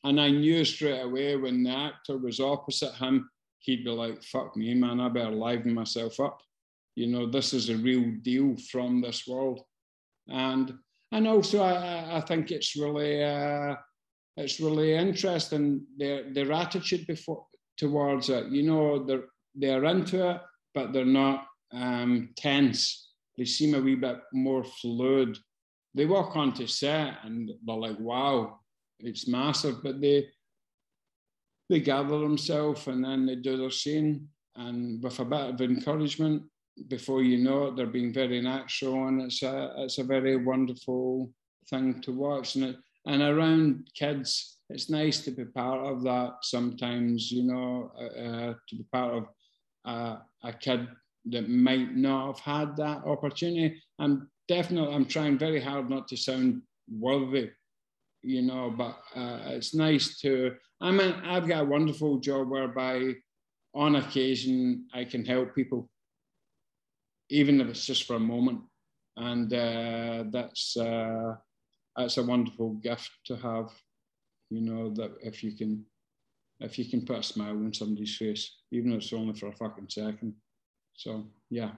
[0.05, 4.57] and I knew straight away when the actor was opposite him, he'd be like, fuck
[4.57, 6.41] me, man, I better liven myself up.
[6.95, 9.61] You know, this is a real deal from this world.
[10.29, 10.75] And
[11.13, 13.77] and also I, I think it's really uh,
[14.37, 17.47] it's really interesting their their attitude before
[17.77, 18.47] towards it.
[18.47, 20.41] You know, they're they're into it
[20.79, 23.11] but they're not um, tense.
[23.37, 25.37] They seem a wee bit more fluid.
[25.95, 28.61] They walk onto set and they're like, wow,
[29.01, 30.29] it's massive, but they
[31.71, 36.45] they gather themselves and then they do their scene and with a bit of encouragement,
[36.89, 41.33] before you know it, they're being very natural and it's a it's a very wonderful
[41.69, 42.55] thing to watch.
[42.55, 42.77] And it,
[43.07, 48.55] and around kids, it's nice to be part of that sometimes, you know, uh, uh
[48.69, 49.27] to be part of
[49.85, 50.87] a, a kid
[51.27, 53.83] that might not have had that opportunity.
[53.99, 57.51] I'm definitely, I'm trying very hard not to sound worthy,
[58.23, 63.15] you know, but uh, it's nice to, I mean, I've got a wonderful job whereby
[63.75, 65.89] on occasion I can help people,
[67.31, 68.61] even if it's just for a moment.
[69.17, 71.35] And uh, that's, uh,
[71.97, 73.71] that's a wonderful gift to have,
[74.51, 75.85] you know, that if you can
[76.61, 79.53] if you can put a smile on somebody's face, even if it's only for a
[79.53, 80.35] fucking second.
[80.95, 81.73] So yeah,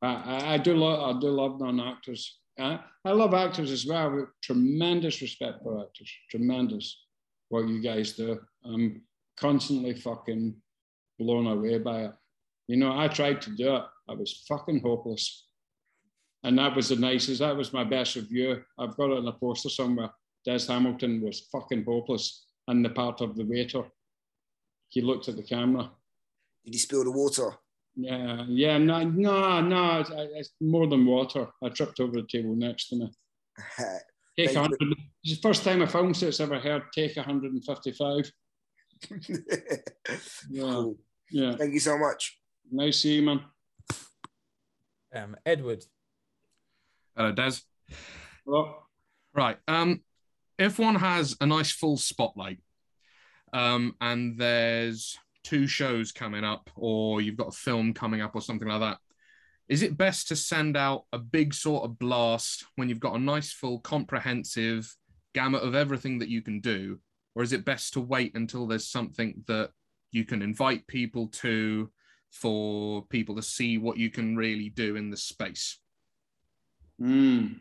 [0.00, 2.38] I, I, do love I do love non-actors.
[2.58, 4.10] I, I love actors as well.
[4.12, 6.10] With tremendous respect for actors.
[6.30, 7.04] Tremendous
[7.48, 8.38] what you guys do.
[8.64, 9.02] I'm
[9.36, 10.54] constantly fucking
[11.18, 12.12] blown away by it.
[12.68, 13.84] You know, I tried to do it.
[14.08, 15.46] I was fucking hopeless.
[16.42, 18.62] And that was the nicest, that was my best review.
[18.78, 20.10] I've got it in a poster somewhere.
[20.44, 23.84] Des Hamilton was fucking hopeless and the part of the waiter.
[24.88, 25.90] He looked at the camera.
[26.64, 27.54] Did he spill the water?
[27.96, 31.46] Yeah, yeah, no, no, no, it's, it's more than water.
[31.62, 33.12] I tripped over the table next to me.
[34.36, 34.78] take 100.
[35.22, 38.32] It's the first time a film set's ever heard take 155.
[40.50, 40.62] yeah.
[40.62, 40.96] Cool.
[41.30, 41.56] Yeah.
[41.56, 42.38] Thank you so much.
[42.70, 43.40] Nice to see you, man.
[45.14, 45.84] Um, Edward.
[47.16, 47.52] Hello, Des.
[48.44, 48.74] Hello.
[49.32, 49.56] Right.
[49.68, 50.00] Um,
[50.58, 52.58] if one has a nice full spotlight
[53.52, 58.40] um, and there's two shows coming up or you've got a film coming up or
[58.40, 58.98] something like that
[59.68, 63.18] is it best to send out a big sort of blast when you've got a
[63.18, 64.94] nice full comprehensive
[65.34, 66.98] gamut of everything that you can do
[67.34, 69.70] or is it best to wait until there's something that
[70.12, 71.90] you can invite people to
[72.34, 75.78] for people to see what you can really do in the space
[77.00, 77.58] mm.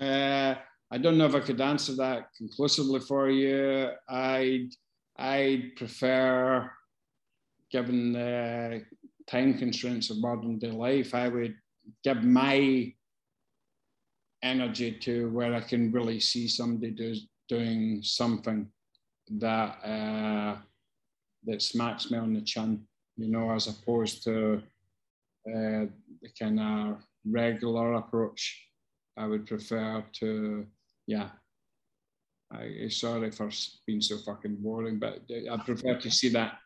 [0.00, 0.54] uh,
[0.92, 3.90] I don't know if I could answer that conclusively for you.
[4.08, 4.70] I'd,
[5.16, 6.68] I'd prefer,
[7.70, 8.84] given the
[9.28, 11.54] time constraints of modern day life, I would
[12.02, 12.92] give my
[14.42, 17.14] energy to where I can really see somebody do,
[17.48, 18.66] doing something
[19.38, 20.56] that uh,
[21.44, 22.84] that smacks me on the chin,
[23.20, 24.62] you know, as opposed to
[25.48, 25.84] uh,
[26.22, 28.66] the kind of regular approach.
[29.16, 30.66] I would prefer to
[31.06, 31.28] yeah,
[32.52, 33.50] I, sorry for
[33.86, 36.58] being so fucking boring, but I prefer to see that,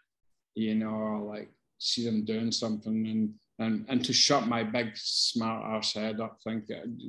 [0.54, 5.64] you know, like see them doing something and and and to shut my big smart
[5.64, 6.64] ass head up, think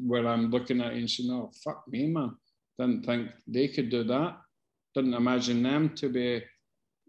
[0.06, 2.36] where I'm looking at it and saying, "Oh fuck me, man,"
[2.78, 4.38] didn't think they could do that.
[4.94, 6.44] Didn't imagine them to be,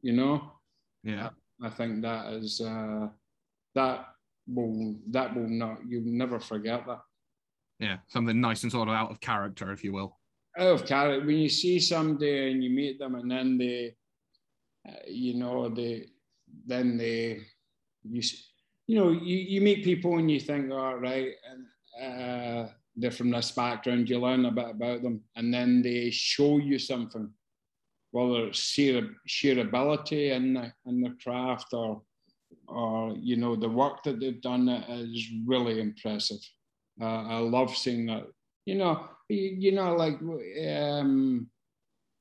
[0.03, 0.53] you know.
[1.03, 1.31] Yeah.
[1.63, 3.09] I, think that is uh,
[3.75, 4.07] that
[4.47, 7.01] will that will not you'll never forget that
[7.79, 10.17] yeah, something nice and sort of out of character, if you will.
[10.59, 11.27] Out of character.
[11.27, 13.95] When you see somebody and you meet them, and then they,
[14.89, 16.07] uh, you know, they,
[16.67, 17.43] then they,
[18.03, 18.23] you,
[18.87, 21.33] you know, you, you meet people and you think, all oh, right,
[22.03, 24.09] uh, they're from this background.
[24.09, 27.31] You learn a bit about them, and then they show you something,
[28.17, 32.01] whether it's sheer, sheer ability in the, in the craft or
[32.69, 36.39] or you know the work that they've done is really impressive.
[37.01, 38.25] Uh, I love seeing that.
[38.65, 40.19] You know, you, you know, like
[40.69, 41.49] um,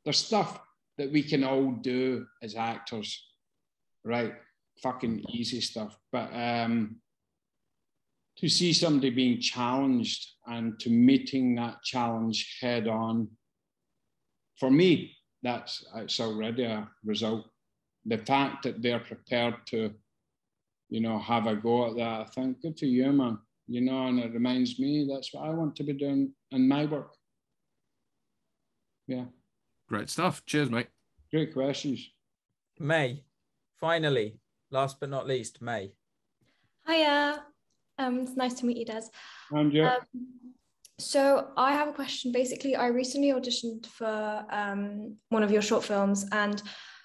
[0.04, 0.60] there's stuff
[0.98, 3.10] that we can all do as actors,
[4.04, 4.34] right?
[4.84, 6.98] Fucking easy stuff, but um,
[8.38, 13.30] to see somebody being challenged and to meeting that challenge head on,
[14.60, 15.15] for me,
[15.46, 17.46] that's it's already a result.
[18.06, 19.92] The fact that they're prepared to,
[20.90, 23.40] you know, have a go at that, I think, good for you, man.
[23.68, 26.86] You know, and it reminds me that's what I want to be doing in my
[26.86, 27.12] work.
[29.08, 29.26] Yeah.
[29.88, 30.46] Great stuff.
[30.46, 30.88] Cheers, mate.
[31.32, 32.10] Great questions.
[32.80, 33.24] May,
[33.80, 34.40] finally,
[34.70, 35.94] last but not least, May.
[36.88, 37.44] Hiya.
[37.98, 39.04] Um, it's nice to meet you, Des.
[39.52, 39.86] And you.
[39.86, 40.00] Um,
[40.98, 42.32] so I have a question.
[42.32, 46.62] Basically, I recently auditioned for um, one of your short films, and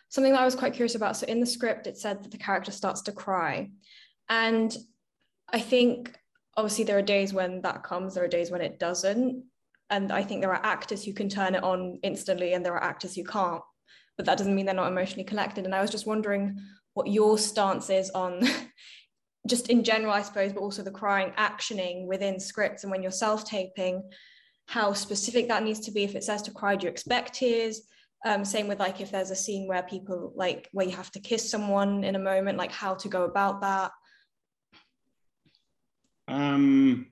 [0.09, 1.17] something that I was quite curious about.
[1.17, 3.71] So in the script, it said that the character starts to cry,
[4.29, 4.77] and
[5.53, 6.17] I think
[6.57, 8.15] obviously there are days when that comes.
[8.15, 9.45] There are days when it doesn't,
[9.91, 12.85] and I think there are actors who can turn it on instantly, and there are
[12.85, 13.63] actors who can't.
[14.17, 15.65] But that doesn't mean they're not emotionally connected.
[15.65, 16.61] And I was just wondering
[16.95, 18.43] what your stance is on
[19.47, 23.11] just in general, I suppose, but also the crying actioning within scripts and when you're
[23.11, 24.03] self-taping,
[24.67, 26.05] how specific that needs to be.
[26.05, 27.83] If it says to cry, do you expect tears?
[28.25, 31.21] Um, same with like if there's a scene where people like where you have to
[31.21, 33.93] kiss someone in a moment, like how to go about that.
[36.29, 37.11] Um,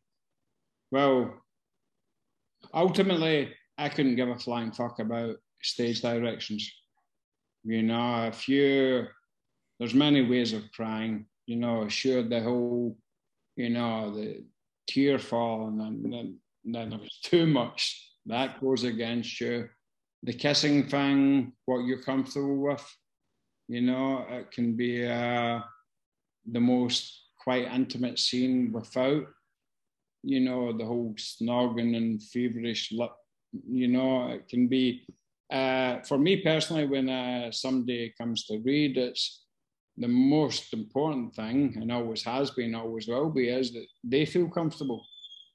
[0.92, 1.34] well,
[2.74, 6.70] ultimately, I couldn't give a flying fuck about stage directions.
[7.64, 9.06] You know, if you,
[9.78, 12.94] there's many ways of crying you know, sure the whole,
[13.57, 14.44] you know, the
[14.86, 18.12] tear fall and then, then, it was too much.
[18.26, 19.66] That goes against you.
[20.24, 22.86] The kissing thing, what you're comfortable with,
[23.66, 25.61] you know, it can be uh,
[26.53, 29.24] the most quite intimate scene without,
[30.22, 33.12] you know, the whole snogging and feverish lip.
[33.66, 35.07] You know, it can be,
[35.51, 39.46] uh, for me personally, when uh, somebody comes to read, it's
[39.99, 44.49] the most important thing, and always has been, always will be, is that they feel
[44.49, 45.05] comfortable.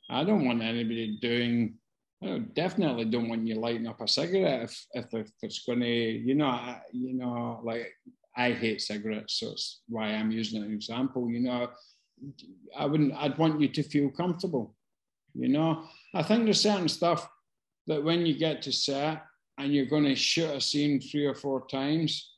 [0.09, 1.75] I don't want anybody doing.
[2.23, 5.87] I definitely don't want you lighting up a cigarette if, if, if it's going to,
[5.87, 7.91] you know, I, you know, like
[8.35, 11.29] I hate cigarettes, so it's why I'm using an example.
[11.29, 11.69] You know,
[12.77, 13.13] I wouldn't.
[13.13, 14.75] I'd want you to feel comfortable.
[15.33, 17.27] You know, I think there's certain stuff
[17.87, 19.23] that when you get to set
[19.57, 22.32] and you're going to shoot a scene three or four times,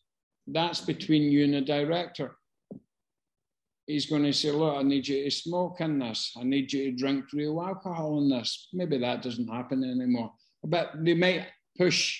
[0.47, 2.35] that's between you and the director.
[3.87, 6.33] He's going to say, Look, I need you to smoke in this.
[6.37, 8.69] I need you to drink real alcohol in this.
[8.73, 10.31] Maybe that doesn't happen anymore.
[10.63, 12.19] But they might push.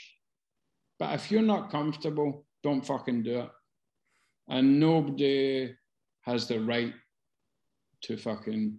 [1.00, 3.50] But if you're not comfortable, don't fucking do it.
[4.48, 5.76] And nobody
[6.22, 6.94] has the right
[8.04, 8.78] to fucking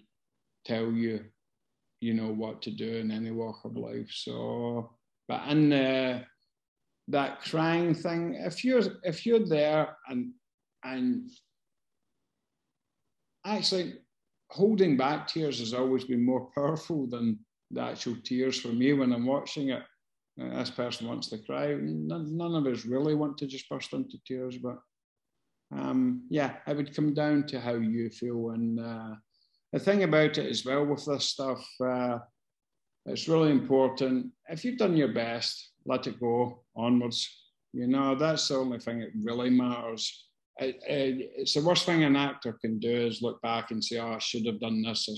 [0.65, 1.25] tell you,
[2.01, 4.11] you know, what to do in any walk of life.
[4.13, 4.91] So,
[5.27, 6.25] but in the
[7.09, 10.33] that crying thing, if you're if you're there and
[10.85, 11.31] and
[13.45, 13.95] actually
[14.51, 17.39] holding back tears has always been more powerful than
[17.71, 19.83] the actual tears for me when I'm watching it.
[20.37, 21.75] This person wants to cry.
[21.75, 24.77] None, none, of us really want to just burst into tears, but
[25.75, 28.51] um, yeah, it would come down to how you feel.
[28.51, 29.15] And uh,
[29.73, 32.19] the thing about it as well with this stuff, uh,
[33.07, 34.27] it's really important.
[34.49, 37.29] If you've done your best, let it go onwards.
[37.73, 40.29] You know, that's the only thing that really matters.
[40.59, 43.99] It, it, it's the worst thing an actor can do is look back and say,
[43.99, 45.09] oh, I should have done this.
[45.11, 45.15] I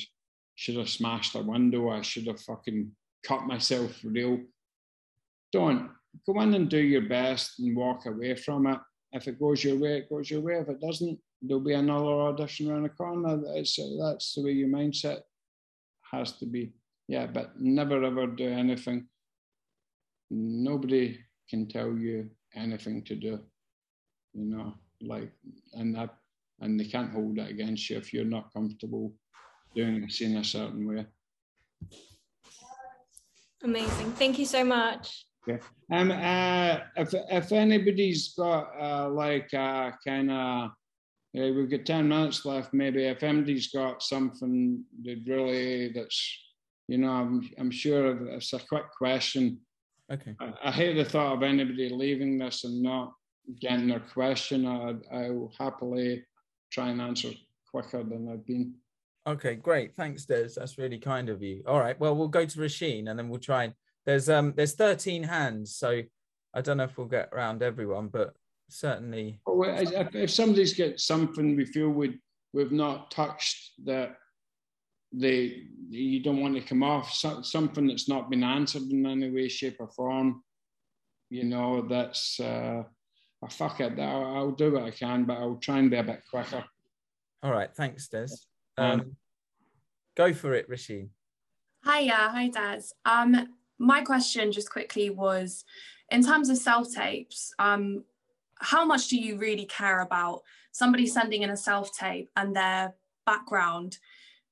[0.56, 1.90] should have smashed a window.
[1.90, 2.90] I should have fucking
[3.24, 4.40] cut myself real.
[5.52, 5.90] Don't.
[6.26, 8.78] Go in and do your best and walk away from it.
[9.12, 10.54] If it goes your way, it goes your way.
[10.54, 13.40] If it doesn't, there'll be another audition around the corner.
[13.54, 15.20] It's, that's the way your mindset
[16.10, 16.72] has to be.
[17.06, 19.06] Yeah, but never ever do anything
[20.30, 21.18] nobody
[21.48, 23.40] can tell you anything to do,
[24.34, 25.32] you know, like,
[25.74, 26.14] and that,
[26.60, 29.12] and they can't hold that against you if you're not comfortable
[29.74, 31.06] doing a in a certain way.
[33.62, 34.12] Amazing.
[34.12, 35.26] Thank you so much.
[35.48, 35.62] Okay.
[35.92, 42.08] Um, uh, if, if anybody's got uh, like uh, kind of, uh, we've got 10
[42.08, 46.38] minutes left, maybe if anybody's got something that really that's,
[46.88, 49.60] you know, I'm, I'm sure it's a quick question
[50.12, 50.34] Okay.
[50.40, 53.12] I, I hate the thought of anybody leaving this and not
[53.60, 54.66] getting their question.
[54.66, 56.24] I, I will happily
[56.70, 57.30] try and answer
[57.70, 58.74] quicker than I've been.
[59.26, 59.94] Okay, great.
[59.94, 60.50] Thanks, Des.
[60.56, 61.62] That's really kind of you.
[61.66, 61.98] All right.
[62.00, 63.74] Well, we'll go to Rasheen and then we'll try and
[64.06, 66.00] there's um there's 13 hands, so
[66.54, 68.34] I don't know if we'll get around everyone, but
[68.70, 69.40] certainly.
[69.46, 72.18] Well, if, if somebody's got something we feel we
[72.54, 74.16] we've not touched that
[75.12, 79.30] they you don't want to come off so, something that's not been answered in any
[79.30, 80.42] way, shape, or form.
[81.30, 82.82] You know, that's uh,
[83.42, 83.98] oh, fuck it.
[83.98, 86.64] I'll, I'll do what I can, but I'll try and be a bit quicker.
[87.42, 88.28] All right, thanks, Des.
[88.76, 89.16] Um,
[90.16, 91.10] go for it, Rishi.
[91.84, 92.82] Hiya, hi Des.
[93.04, 95.64] Um, my question just quickly was,
[96.10, 98.04] in terms of self tapes, um,
[98.60, 100.42] how much do you really care about
[100.72, 102.94] somebody sending in a self tape and their
[103.24, 103.98] background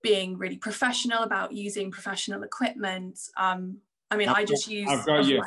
[0.06, 3.18] being really professional about using professional equipment?
[3.36, 3.78] Um,
[4.10, 4.88] I mean, I've I just use.
[4.88, 5.42] I've got you.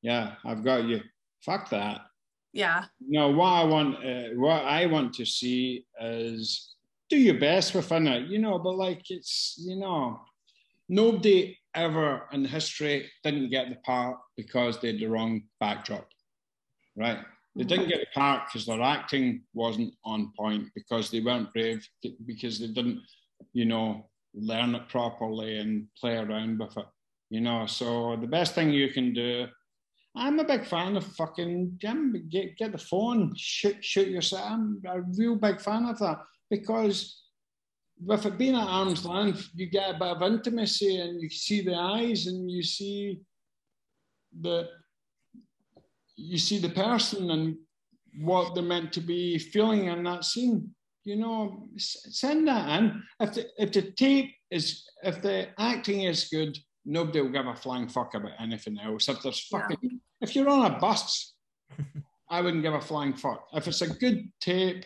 [0.00, 1.02] Yeah, I've got you.
[1.44, 2.00] Fuck that.
[2.54, 6.74] Yeah, No, what I want, uh, what I want to see is
[7.10, 8.58] do your best within it, you know.
[8.58, 10.20] But like it's, you know,
[10.88, 16.08] nobody ever in history didn't get the part because they had the wrong backdrop,
[16.96, 17.18] right?
[17.54, 21.86] They didn't get the part because their acting wasn't on point because they weren't brave
[22.24, 23.00] because they didn't,
[23.52, 26.86] you know, learn it properly and play around with it,
[27.30, 27.66] you know.
[27.66, 29.46] So the best thing you can do
[30.18, 32.26] I'm a big fan of fucking Jim.
[32.28, 34.42] Get get the phone, shoot shoot yourself.
[34.50, 36.18] I'm a real big fan of that
[36.50, 37.22] because
[38.04, 41.60] with it being at arm's length, you get a bit of intimacy and you see
[41.62, 43.20] the eyes and you see
[44.40, 44.68] the
[46.16, 47.56] you see the person and
[48.20, 50.74] what they're meant to be feeling in that scene.
[51.08, 53.02] You know, send that in.
[53.18, 57.56] If the if the tape is if the acting is good, nobody will give a
[57.56, 59.08] flying fuck about anything else.
[59.08, 61.32] If there's fucking if you're on a bus,
[62.30, 63.48] I wouldn't give a flying fuck.
[63.54, 64.84] If it's a good tape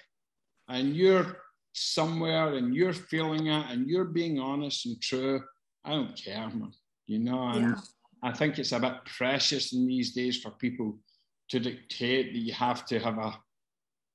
[0.69, 1.39] and you're
[1.73, 5.43] somewhere and you're feeling it and you're being honest and true,
[5.85, 6.71] I don't care, man.
[7.09, 7.81] You know, and Yeah.
[8.23, 11.01] I think it's a bit precious in these days for people
[11.49, 13.37] to dictate that you have to have a,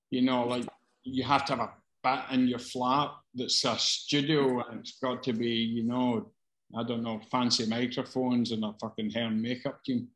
[0.10, 0.66] you know, like
[1.04, 1.74] you have to have a
[2.08, 6.32] bit in your flat that's a studio and it's got to be, you know,
[6.78, 10.08] I don't know, fancy microphones and a fucking hair and makeup team.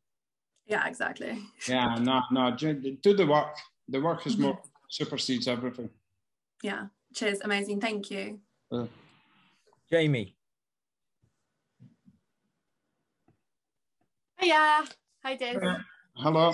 [0.66, 1.38] yeah, exactly.
[1.68, 3.56] Yeah, no, no, do, do the work.
[3.88, 5.90] The work is more supersedes everything.
[6.64, 8.40] Yeah, cheers, amazing, thank you.
[8.72, 8.86] Uh,
[9.90, 10.36] Jamie.
[14.40, 14.86] Hiya.
[15.24, 15.60] Hi, Dave.
[16.16, 16.54] hello.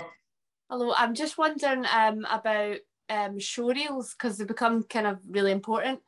[0.69, 0.93] Hello.
[0.97, 2.77] I'm just wondering um, about
[3.10, 5.99] um, show reels because they become kind of really important.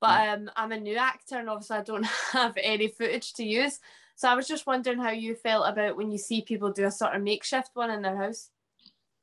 [0.00, 3.80] But um, I'm a new actor and obviously I don't have any footage to use.
[4.16, 6.90] So I was just wondering how you felt about when you see people do a
[6.90, 8.50] sort of makeshift one in their house.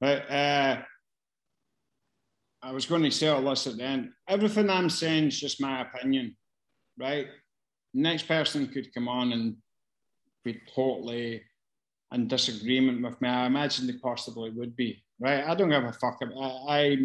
[0.02, 0.82] Right, uh,
[2.62, 4.12] I was going to say all this at the end.
[4.28, 6.36] Everything I'm saying is just my opinion,
[6.98, 7.28] right?
[7.94, 9.58] Next person could come on and
[10.44, 11.44] be totally
[12.14, 13.30] in disagreement with me.
[13.30, 15.44] I imagine they possibly would be, right?
[15.44, 16.20] I don't give a fuck.
[16.22, 16.98] I, I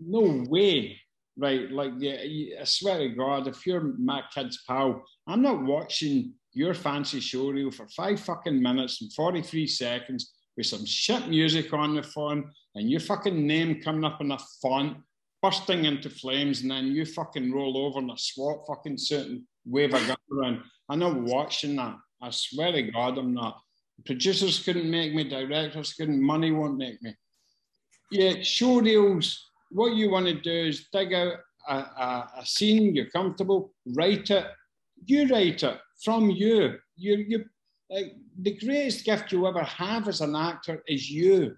[0.00, 0.98] no way,
[1.36, 1.70] right?
[1.70, 2.16] Like, yeah,
[2.60, 7.50] I swear to God, if you're my kid's pal, I'm not watching your fancy show
[7.50, 12.50] reel for five fucking minutes and 43 seconds with some shit music on the phone
[12.74, 14.98] and your fucking name coming up in a font,
[15.40, 19.42] bursting into flames, and then you fucking roll over in a SWAT fucking suit and
[19.64, 20.62] wave a gun around.
[20.88, 21.96] I'm not watching that.
[22.20, 23.58] I swear to God, I'm not.
[24.04, 27.14] Producers couldn't make me, directors couldn't, money won't make me.
[28.10, 29.51] Yeah, show reels.
[29.72, 31.34] What you want to do is dig out
[31.68, 34.46] a, a, a scene, you're comfortable, write it.
[35.04, 36.78] You write it from you.
[36.96, 37.44] You, you,
[37.90, 41.56] like the greatest gift you ever have as an actor is you.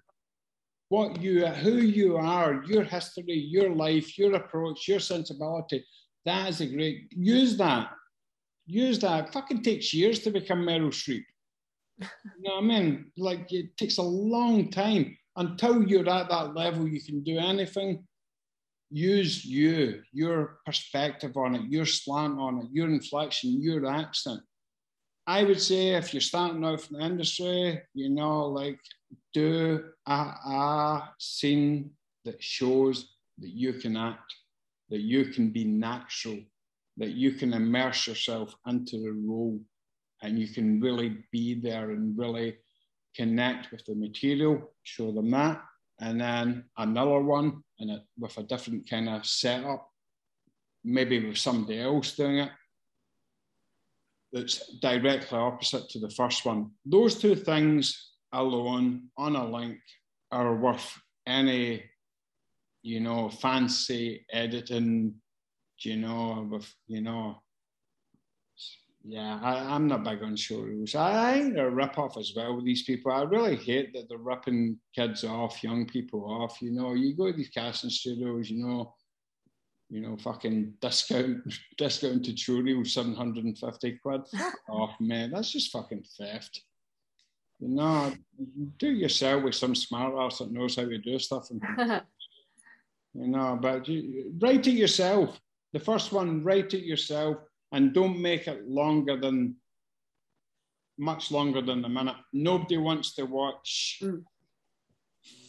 [0.89, 5.85] What you, who you are, your history, your life, your approach, your sensibility.
[6.25, 7.07] That is a great.
[7.11, 7.89] Use that.
[8.65, 9.27] Use that.
[9.27, 11.23] It fucking takes years to become Meryl Streep.
[12.37, 13.11] You know what I mean?
[13.17, 16.87] Like it takes a long time until you're at that level.
[16.87, 18.05] You can do anything.
[18.91, 24.41] Use you, your perspective on it, your slant on it, your inflection, your accent.
[25.27, 28.79] I would say if you're starting out in the industry, you know, like
[29.33, 31.91] do a, a scene
[32.25, 34.33] that shows that you can act,
[34.89, 36.39] that you can be natural,
[36.97, 39.59] that you can immerse yourself into the role
[40.21, 42.57] and you can really be there and really
[43.15, 45.61] connect with the material, show them that.
[45.99, 49.89] And then another one and it with a different kind of setup,
[50.83, 52.49] maybe with somebody else doing it
[54.31, 56.71] that's directly opposite to the first one.
[56.85, 59.79] Those two things alone on a link
[60.31, 61.83] are worth any,
[62.83, 65.15] you know, fancy editing,
[65.79, 67.41] you know, with, you know,
[69.07, 70.95] yeah, I, am not big on show reels.
[70.95, 73.11] I, I think they're a rip off as well with these people.
[73.11, 76.59] I really hate that they're ripping kids off, young people off.
[76.59, 78.95] You know, you go to these casting studios, you know,
[79.91, 81.37] you know, fucking discount
[81.77, 84.21] discounted show reel, 750 quid.
[84.35, 85.29] Fuck off, man.
[85.31, 86.61] That's just fucking theft.
[87.59, 88.11] You know,
[88.79, 91.51] do yourself with some smart ass that knows how to do stuff.
[91.51, 91.61] And,
[93.13, 95.39] you know, but you, write it yourself.
[95.73, 97.37] The first one, write it yourself
[97.71, 99.55] and don't make it longer than
[100.97, 102.15] much longer than a minute.
[102.33, 104.01] Nobody wants to watch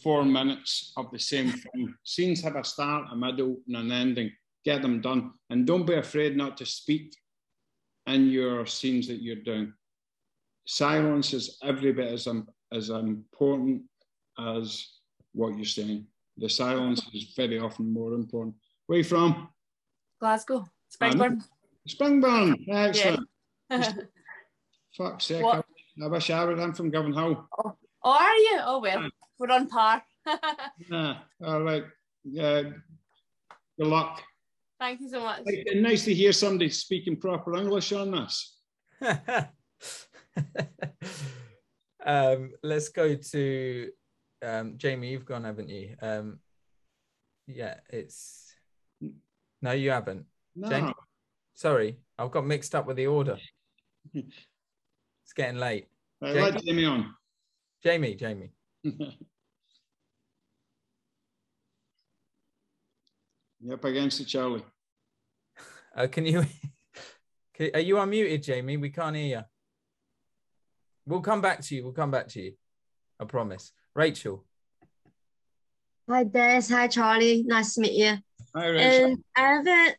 [0.03, 1.93] four minutes of the same thing.
[2.03, 4.31] Scenes have a start, a middle, and an ending.
[4.65, 5.31] Get them done.
[5.49, 7.15] And don't be afraid not to speak
[8.07, 9.73] in your scenes that you're doing.
[10.65, 12.27] Silence is every bit as,
[12.73, 13.83] as important
[14.37, 14.87] as
[15.33, 16.07] what you're saying.
[16.37, 18.55] The silence is very often more important.
[18.85, 19.49] Where are you from?
[20.19, 20.65] Glasgow,
[21.87, 22.55] Springburn.
[22.67, 23.29] Springburn, excellent.
[23.69, 23.93] Yeah.
[24.97, 25.61] Fuck's sake, I,
[26.03, 26.59] I, wish I would.
[26.59, 27.45] I'm from Govanhill.
[27.57, 28.59] Oh, oh, are you?
[28.63, 30.01] Oh, well, we're on par.
[30.89, 31.83] yeah, all right.
[32.23, 32.63] Yeah,
[33.77, 34.21] good luck.
[34.79, 35.41] Thank you so much.
[35.75, 38.57] Nice to hear somebody speaking proper English on this.
[42.05, 43.89] um, let's go to
[44.43, 45.09] um, Jamie.
[45.09, 45.95] You've gone, haven't you?
[46.01, 46.39] Um,
[47.47, 48.53] yeah, it's
[49.61, 50.25] no, you haven't.
[50.55, 50.69] No.
[50.69, 50.93] Jamie?
[51.57, 53.35] Sorry, I've got mixed up with the order.
[54.13, 55.87] it's getting late.
[56.21, 56.51] Right, Jamie?
[56.51, 57.15] let Jamie on.
[57.83, 58.51] Jamie, Jamie.
[63.59, 64.63] Yep, against the Charlie.
[65.95, 66.45] Uh, can you?
[67.55, 68.77] Can, are you unmuted, Jamie?
[68.77, 69.41] We can't hear you.
[71.07, 71.83] We'll come back to you.
[71.83, 72.53] We'll come back to you.
[73.19, 73.71] I promise.
[73.95, 74.45] Rachel.
[76.07, 76.67] Hi, Des.
[76.69, 77.43] Hi, Charlie.
[77.47, 78.17] Nice to meet you.
[78.55, 79.05] Hi, Rachel.
[79.05, 79.95] And I have a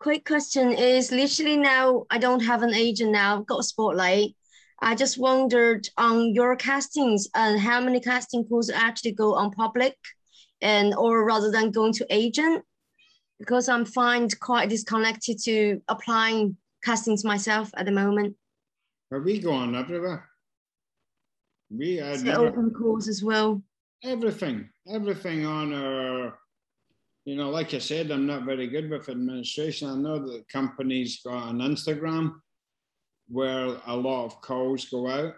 [0.00, 0.72] quick question.
[0.72, 3.38] Is literally now I don't have an agent now.
[3.38, 4.34] I've got a spotlight.
[4.82, 9.96] I just wondered on your castings and how many casting calls actually go on public,
[10.60, 12.64] and or rather than going to agent
[13.40, 18.36] because I'm find quite disconnected to applying castings myself at the moment.
[19.10, 20.28] Are we going up everywhere?
[21.70, 23.62] We are so open calls as well.
[24.04, 26.38] Everything, everything on our,
[27.30, 29.88] you know, like I said, I'm not very good with administration.
[29.88, 32.32] I know that the company's got an Instagram
[33.28, 35.34] where a lot of calls go out,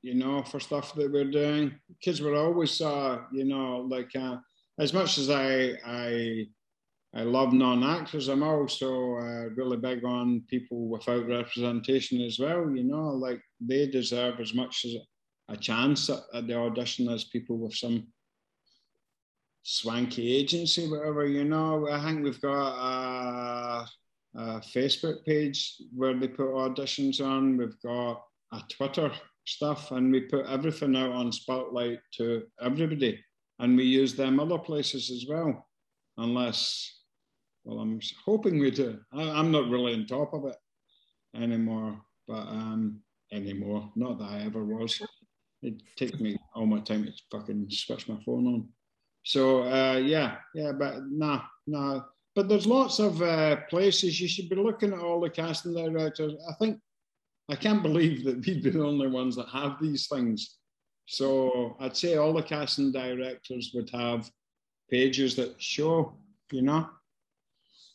[0.00, 1.74] you know, for stuff that we're doing.
[1.90, 4.38] Because we're always, uh, you know, like uh,
[4.80, 6.46] as much as I, I
[7.14, 8.28] I love non-actors.
[8.28, 12.70] I'm also uh, really big on people without representation as well.
[12.74, 14.94] You know, like they deserve as much as
[15.50, 18.06] a chance at, at the audition as people with some
[19.68, 21.26] swanky agency, whatever.
[21.26, 23.86] You know, I think we've got a,
[24.36, 27.56] a Facebook page where they put auditions on.
[27.56, 29.10] We've got a Twitter
[29.44, 33.18] stuff, and we put everything out on Spotlight to everybody,
[33.58, 35.66] and we use them other places as well,
[36.16, 37.02] unless
[37.64, 39.00] well, I'm hoping we do.
[39.12, 40.56] I, am not really on top of it
[41.34, 43.00] anymore, but um,
[43.32, 43.90] anymore.
[43.96, 45.02] Not that I ever was.
[45.62, 48.68] It takes me all my time to fucking switch my phone on.
[49.26, 52.02] So uh, yeah, yeah, but nah, nah.
[52.36, 56.34] But there's lots of uh, places you should be looking at all the casting directors.
[56.48, 56.78] I think
[57.50, 60.58] I can't believe that we'd be the only ones that have these things.
[61.06, 64.30] So I'd say all the casting directors would have
[64.88, 66.14] pages that show,
[66.52, 66.88] you know,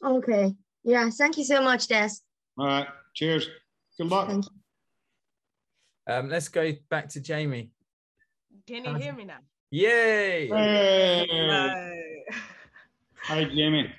[0.04, 0.54] Okay.
[0.84, 1.10] Yeah.
[1.12, 2.10] Thank you so much, Des.
[2.58, 2.88] All right.
[3.14, 3.48] Cheers.
[3.98, 4.30] Good luck.
[6.08, 7.70] Um, let's go back to Jamie.
[8.68, 9.38] Can you hear me now?
[9.74, 10.50] Yay!
[10.50, 12.26] Hey.
[13.24, 13.90] Hi, Jamie.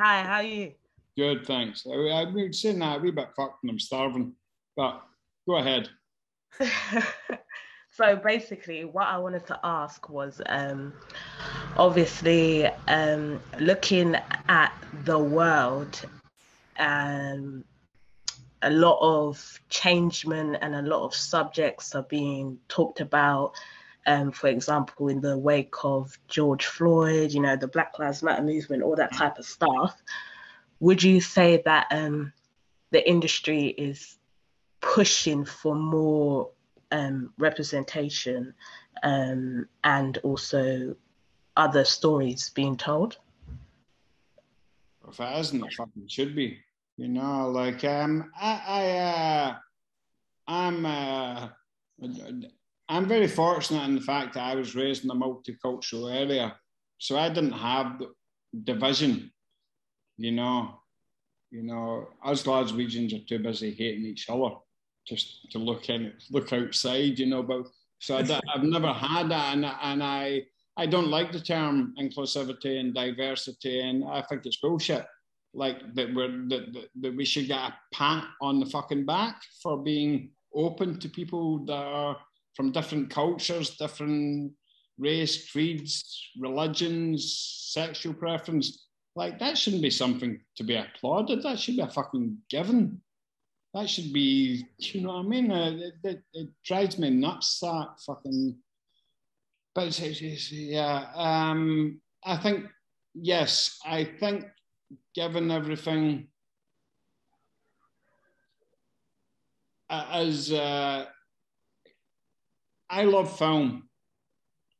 [0.00, 0.72] Hi, how are you?
[1.16, 1.84] Good, thanks.
[1.84, 4.34] I, I would say that a wee bit fucked and I'm starving,
[4.76, 5.02] but
[5.48, 5.88] go ahead.
[7.90, 10.92] so basically, what I wanted to ask was um,
[11.76, 14.14] obviously um, looking
[14.48, 14.72] at
[15.02, 16.00] the world,
[16.78, 17.64] um,
[18.62, 23.54] a lot of changement and a lot of subjects are being talked about.
[24.08, 28.42] Um, for example, in the wake of George Floyd, you know, the Black Lives Matter
[28.42, 30.02] movement, all that type of stuff.
[30.80, 32.32] Would you say that um,
[32.90, 34.16] the industry is
[34.80, 36.50] pushing for more
[36.90, 38.54] um, representation
[39.02, 40.96] um, and also
[41.56, 43.18] other stories being told?
[45.06, 46.58] If it isn't, it fucking should be.
[46.96, 49.56] You know, like um, I, I uh,
[50.48, 51.48] I'm, uh,
[52.88, 56.56] I'm very fortunate in the fact that I was raised in a multicultural area,
[56.98, 58.00] so I didn't have
[58.64, 59.30] division.
[60.16, 60.80] You know,
[61.50, 64.56] You know, us Glaswegians are too busy hating each other
[65.06, 67.18] just to look in, look outside.
[67.18, 67.66] You know, but
[67.98, 70.44] so I, have never had that, and, and I
[70.76, 75.04] I don't like the term inclusivity and diversity, and I think it's bullshit.
[75.52, 79.42] Like that we're that, that, that we should get a pat on the fucking back
[79.62, 82.16] for being open to people that are
[82.58, 84.52] from different cultures, different
[84.98, 88.88] race, creeds, religions, sexual preference.
[89.14, 91.44] Like that shouldn't be something to be applauded.
[91.44, 93.00] That should be a fucking given.
[93.74, 95.52] That should be, you know what I mean?
[95.52, 97.60] Uh, it, it, it, drives me nuts.
[97.60, 98.56] That fucking.
[99.72, 102.64] But it's, it's, it's, yeah, um, I think
[103.14, 103.78] yes.
[103.86, 104.46] I think
[105.14, 106.26] given everything
[109.88, 111.06] as uh,
[112.90, 113.88] I love film.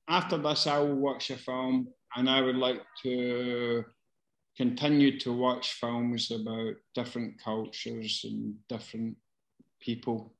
[0.09, 3.85] After this, I will watch a film, and I would like to
[4.57, 9.17] continue to watch films about different cultures and different
[9.81, 10.35] people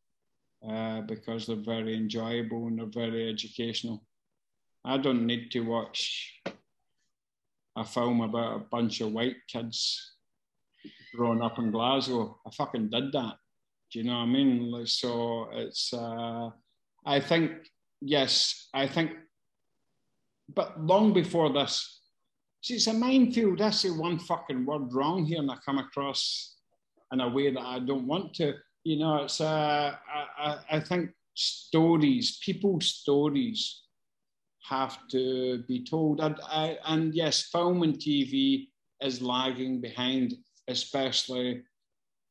[0.69, 4.03] uh, because they're very enjoyable and they're very educational.
[4.85, 6.41] I don't need to watch
[7.77, 10.15] a film about a bunch of white kids
[11.15, 12.41] growing up in Glasgow.
[12.47, 13.37] I fucking did that.
[13.93, 14.87] Do you know what I mean?
[14.87, 16.51] So it's, uh,
[17.07, 17.53] I think,
[18.01, 19.13] yes, I think,
[20.55, 22.01] but long before this,
[22.63, 23.61] see, it's a minefield.
[23.61, 26.57] I say one fucking word wrong here and I come across
[27.13, 28.55] in a way that I don't want to.
[28.85, 29.95] You know, it's, uh,
[30.39, 33.83] I, I think stories, people's stories
[34.69, 36.21] have to be told.
[36.21, 38.69] And, I, and yes, film and TV
[39.01, 40.35] is lagging behind,
[40.69, 41.63] especially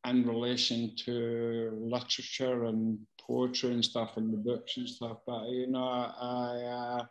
[0.10, 5.18] in relation to literature and poetry and stuff and the books and stuff.
[5.26, 7.06] But you know, I, uh,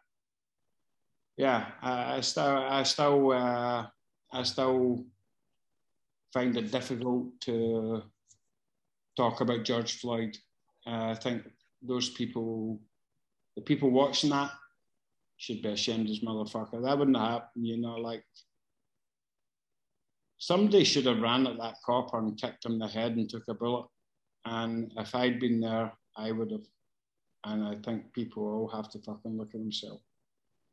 [1.36, 3.86] yeah, I, I, still, I still, uh,
[4.32, 5.04] I still
[6.32, 8.02] find it difficult to
[9.16, 10.36] talk about George Floyd.
[10.86, 11.42] Uh, I think
[11.82, 12.80] those people,
[13.56, 14.50] the people watching that,
[15.38, 16.82] should be ashamed as motherfucker.
[16.82, 17.96] That wouldn't happen, you know.
[17.96, 18.24] Like
[20.38, 23.44] somebody should have ran at that copper and kicked him in the head and took
[23.48, 23.86] a bullet.
[24.44, 26.66] And if I'd been there, I would have.
[27.44, 30.02] And I think people all have to fucking look at themselves.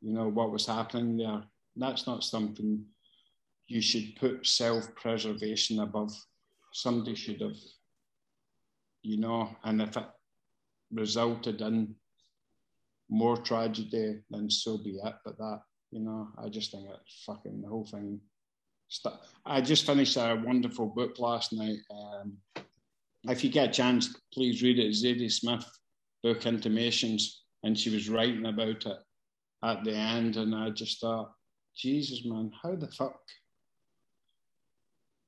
[0.00, 1.42] You know, what was happening there.
[1.76, 2.84] That's not something
[3.66, 6.12] you should put self preservation above.
[6.72, 7.56] Somebody should have,
[9.02, 10.06] you know, and if it
[10.92, 11.94] resulted in
[13.08, 15.14] more tragedy, then so be it.
[15.24, 15.60] But that,
[15.90, 18.20] you know, I just think it's fucking the whole thing
[19.46, 21.78] I just finished a wonderful book last night.
[21.90, 22.36] Um,
[23.24, 24.92] if you get a chance, please read it.
[24.92, 25.66] Zadie Smith
[26.22, 28.98] book Intimations, and she was writing about it
[29.62, 31.32] at the end, and I just thought,
[31.76, 33.20] Jesus, man, how the fuck?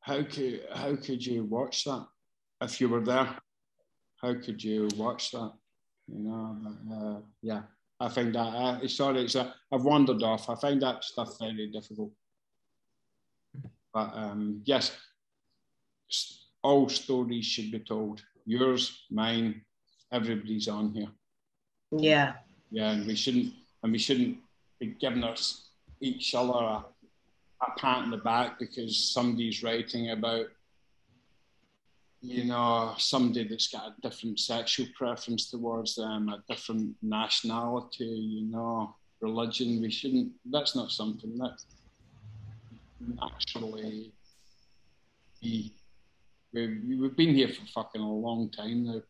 [0.01, 2.06] How could how could you watch that
[2.60, 3.36] if you were there?
[4.22, 5.52] How could you watch that?
[6.06, 6.56] You know,
[6.93, 7.62] uh, yeah.
[7.98, 8.40] I find that.
[8.40, 10.48] Uh, sorry, it's a, I've wandered off.
[10.48, 12.12] I find that stuff very difficult.
[13.97, 14.94] But um, yes,
[16.62, 18.23] all stories should be told.
[18.44, 19.62] Yours, mine,
[20.12, 21.09] everybody's on here.
[21.90, 22.35] Yeah.
[22.70, 24.36] Yeah, and we shouldn't and we shouldn't
[24.78, 25.70] be giving us
[26.02, 26.85] each other a,
[27.62, 30.48] a pat in the back because somebody's writing about
[32.20, 38.51] you know, somebody that's got a different sexual preference towards them, a different nationality, you
[38.51, 39.81] know, religion.
[39.81, 41.56] We shouldn't, that's not something that
[43.23, 44.12] actually
[45.40, 45.73] be.
[46.52, 49.02] We've, we've been here for fucking a long time now.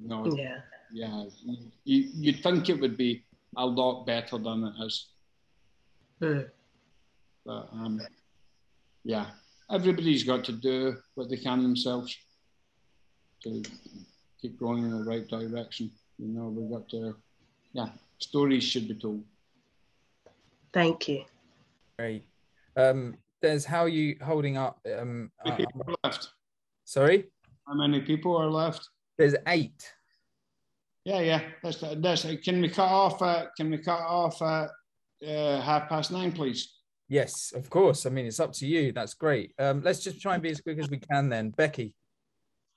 [0.00, 0.58] You know, yeah.
[0.92, 1.24] Yeah.
[1.84, 3.24] You, you'd think it would be
[3.56, 5.06] a lot better than it is.
[6.20, 6.50] Mm.
[7.44, 8.00] But um,
[9.04, 9.26] yeah,
[9.70, 12.16] everybody's got to do what they can themselves
[13.42, 13.62] to
[14.40, 15.90] keep going in the right direction.
[16.18, 17.16] You know, we've got to,
[17.72, 17.88] yeah,
[18.18, 19.22] stories should be told.
[20.72, 21.24] Thank you.
[21.98, 22.24] Great.
[22.76, 24.80] Um, Des, how are you holding up?
[24.86, 26.28] Um, How many people are left?
[26.84, 27.24] Sorry?
[27.66, 28.88] How many people are left?
[29.18, 29.92] There's eight.
[31.04, 31.42] Yeah, yeah.
[31.62, 32.26] That's that's.
[32.42, 33.20] Can we cut off?
[33.20, 34.70] Uh, can we cut off at
[35.26, 36.72] uh, half past nine, please?
[37.08, 38.06] Yes, of course.
[38.06, 38.92] I mean, it's up to you.
[38.92, 39.52] That's great.
[39.58, 41.50] Um, let's just try and be as quick as we can then.
[41.50, 41.94] Becky.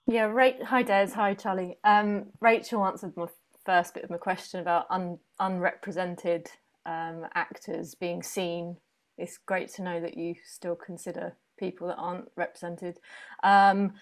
[0.05, 0.61] Yeah, right.
[0.63, 1.11] Hi, Des.
[1.15, 1.77] Hi, Charlie.
[1.83, 3.27] Um, Rachel answered my
[3.65, 6.47] first bit of my question about un- unrepresented
[6.85, 8.77] um, actors being seen
[9.18, 12.99] it's great to know that you still consider people that aren't represented.
[13.44, 13.94] Um,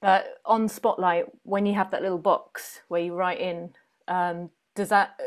[0.00, 3.70] but on Spotlight, when you have that little box where you write in,
[4.08, 5.18] um, does that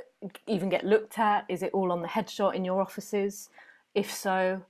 [0.47, 1.45] even get looked at?
[1.49, 3.49] Is it all on the headshot in your offices?
[3.93, 4.61] If so,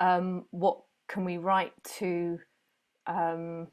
[0.00, 0.78] um, what
[1.08, 2.38] can we write to
[3.06, 3.68] um,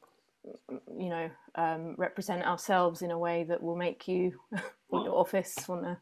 [0.98, 4.40] you know, um, represent ourselves in a way that will make you
[4.90, 5.98] or your office want to.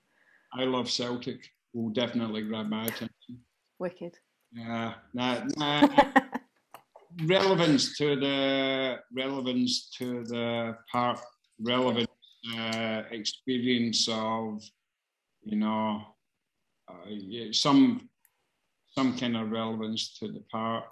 [0.53, 1.51] I love Celtic.
[1.73, 3.39] Will definitely grab my attention.
[3.77, 4.17] Wicked.
[4.51, 5.87] Yeah, nah, nah.
[7.25, 11.19] relevance to the relevance to the part,
[11.59, 12.09] relevant
[12.57, 14.63] uh, experience of,
[15.43, 16.01] you know,
[16.89, 18.09] uh, some
[18.87, 20.85] some kind of relevance to the part.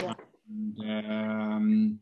[0.00, 0.14] Yeah.
[0.48, 2.00] And, um,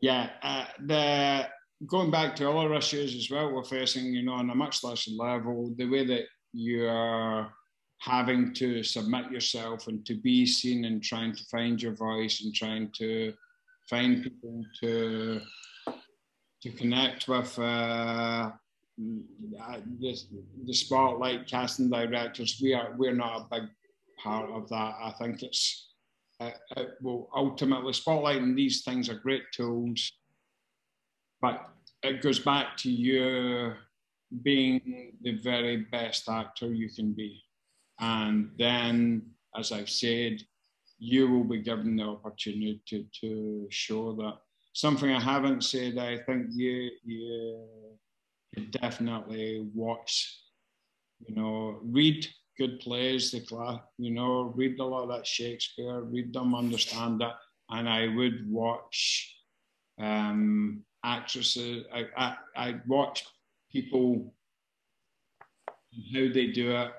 [0.00, 1.48] yeah, uh, the
[1.86, 5.12] going back to other issues as well, we're facing, you know, on a much lesser
[5.12, 7.52] level, the way that you are
[8.00, 12.54] having to submit yourself and to be seen and trying to find your voice and
[12.54, 13.32] trying to
[13.88, 15.40] find people to
[16.60, 18.50] to connect with uh,
[18.96, 20.18] the,
[20.64, 22.58] the spotlight casting directors.
[22.62, 23.68] We are we're not a big
[24.22, 24.94] part of that.
[25.00, 25.94] I think it's
[26.40, 30.12] uh, it will ultimately spotlighting these things are great tools
[31.40, 31.68] but
[32.02, 33.72] it goes back to you
[34.42, 37.42] being the very best actor you can be
[38.00, 39.22] and then,
[39.56, 40.42] as I've said,
[40.98, 44.38] you will be given the opportunity to, to show that.
[44.72, 47.58] Something I haven't said, I think you, you
[48.70, 50.40] definitely watch,
[51.26, 52.26] you know, read
[52.58, 57.20] good plays, the class, you know, read a lot of that Shakespeare, read them, understand
[57.20, 57.36] that.
[57.70, 59.36] And I would watch
[60.00, 63.24] um, actresses, I, I, I watch
[63.72, 64.34] people,
[66.14, 66.92] how they do it,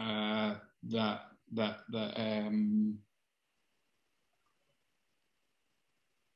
[0.00, 0.54] uh,
[0.88, 1.20] that
[1.52, 2.98] that that um,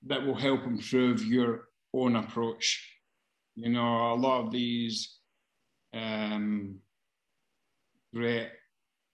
[0.07, 2.91] that will help improve your own approach.
[3.57, 5.19] You know, a lot of these
[5.95, 6.81] um,
[8.13, 8.51] great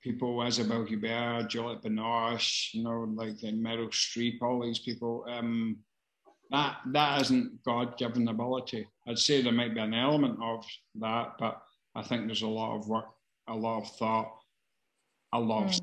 [0.03, 5.25] people, Isabelle Huppert, Juliette Binoche, you know, like the Meryl Streep, all these people.
[5.29, 5.77] Um,
[6.51, 8.89] that that isn't God-given ability.
[9.07, 10.65] I'd say there might be an element of
[10.97, 11.63] that, but
[11.95, 13.07] I think there's a lot of work,
[13.49, 14.40] a lot of thought,
[15.33, 15.81] a lot of,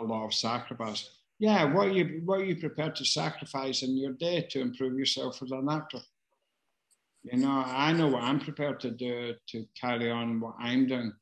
[0.00, 1.10] a lot of sacrifice.
[1.38, 4.98] Yeah, what are you what are you prepared to sacrifice in your day to improve
[4.98, 6.00] yourself as an actor?
[7.22, 11.12] You know, I know what I'm prepared to do to carry on what I'm doing.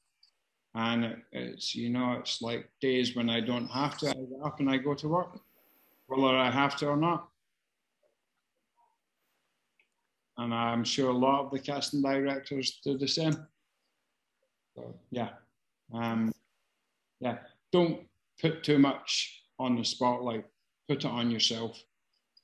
[0.75, 4.61] And it's, you know, it's like days when I don't have to, I get up
[4.61, 5.41] and I go to work,
[6.07, 7.29] whether I have to or not.
[10.37, 13.47] And I'm sure a lot of the casting directors do the same.
[14.77, 15.31] So, yeah.
[15.95, 16.31] Um,
[17.21, 17.39] yeah
[17.77, 18.01] don't
[18.41, 20.47] put too much on the spotlight.
[20.89, 21.79] Put it on yourself.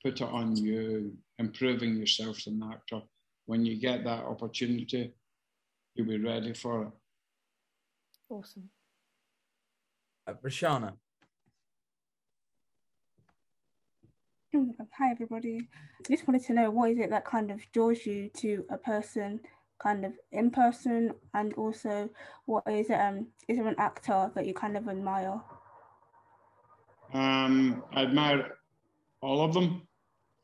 [0.03, 3.01] Put it on you, improving yourself as an actor.
[3.47, 5.13] When you get that opportunity,
[5.95, 6.89] you'll be ready for it.
[8.29, 8.69] Awesome.
[10.27, 10.93] Uh, Rashana.
[14.53, 15.67] Hi everybody.
[15.99, 18.77] I just wanted to know what is it that kind of draws you to a
[18.77, 19.39] person
[19.83, 22.09] kind of in person and also
[22.45, 25.39] what is um is there an actor that you kind of admire
[27.13, 28.41] um i admire
[29.21, 29.81] all of them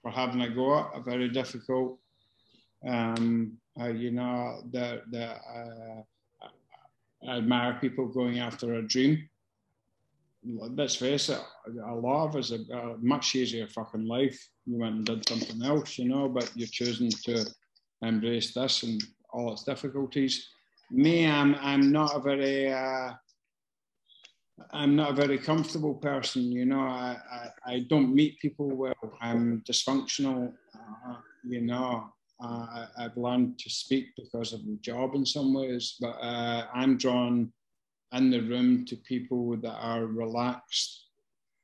[0.02, 1.98] for having a go at a very difficult
[2.88, 6.02] um uh, you know the the uh,
[7.28, 9.30] I admire people going after a dream
[10.44, 11.42] let's face it,
[11.86, 14.40] a lot of us have a much easier fucking life.
[14.66, 17.46] You went and did something else, you know, but you're choosing to
[18.02, 20.48] embrace this and all its difficulties.
[20.92, 23.14] Me, I'm I'm not a very uh,
[24.72, 26.52] I'm not a very comfortable person.
[26.52, 28.94] You know, I, I, I don't meet people well.
[29.22, 30.54] I'm dysfunctional.
[30.76, 31.16] Uh,
[31.48, 32.10] you know,
[32.44, 36.98] uh, I've learned to speak because of the job in some ways, but uh, I'm
[36.98, 37.52] drawn
[38.14, 41.06] in the room to people that are relaxed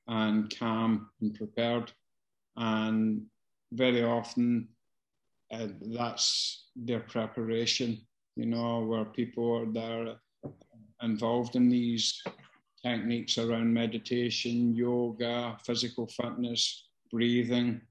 [0.08, 1.92] and calm and prepared.
[2.58, 3.24] And
[3.72, 4.70] very often
[5.56, 8.00] uh, that's their preparation,
[8.36, 10.16] you know, where people are there
[11.02, 12.22] involved in these
[12.84, 17.82] techniques around meditation, yoga, physical fitness, breathing.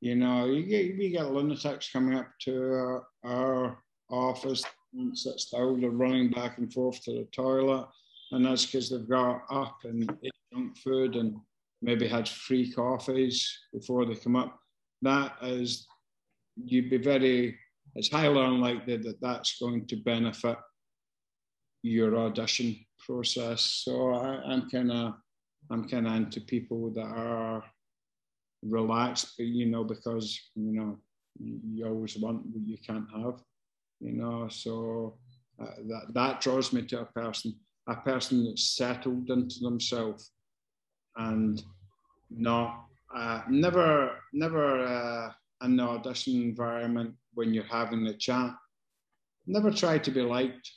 [0.00, 3.78] You know, you get, we get lunatics coming up to our, our
[4.10, 4.64] office
[4.94, 7.86] and sit still, they're running back and forth to the toilet.
[8.32, 11.36] And that's because they've got up and ate junk food and
[11.82, 14.58] maybe had free coffees before they come up.
[15.02, 15.86] That is
[16.56, 17.58] you'd be very,
[17.94, 20.58] it's highly unlikely that that's going to benefit
[21.82, 22.76] your audition
[23.06, 23.82] process.
[23.84, 25.14] So I, I'm kind of,
[25.70, 27.64] I'm kind of into people that are
[28.62, 30.98] relaxed, but you know, because you know,
[31.38, 33.40] you, you always want what you can't have,
[34.00, 34.48] you know.
[34.48, 35.18] So
[35.60, 37.54] uh, that that draws me to a person,
[37.88, 40.32] a person that's settled into themselves
[41.16, 41.62] and
[42.30, 45.32] not uh, never, never uh,
[45.62, 48.54] in the audition environment when you're having the chat.
[49.46, 50.70] Never try to be liked.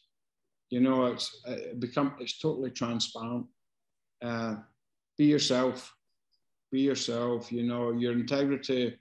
[0.70, 3.46] You know, it's it become it's totally transparent.
[4.22, 4.56] Uh,
[5.18, 5.94] be yourself.
[6.72, 7.52] Be yourself.
[7.52, 8.98] You know, your integrity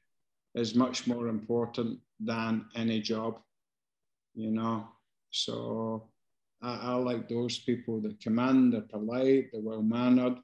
[0.54, 3.38] is much more important than any job.
[4.34, 4.88] You know,
[5.30, 6.08] so
[6.62, 8.72] I, I like those people that command.
[8.72, 10.38] they're polite, they're well mannered.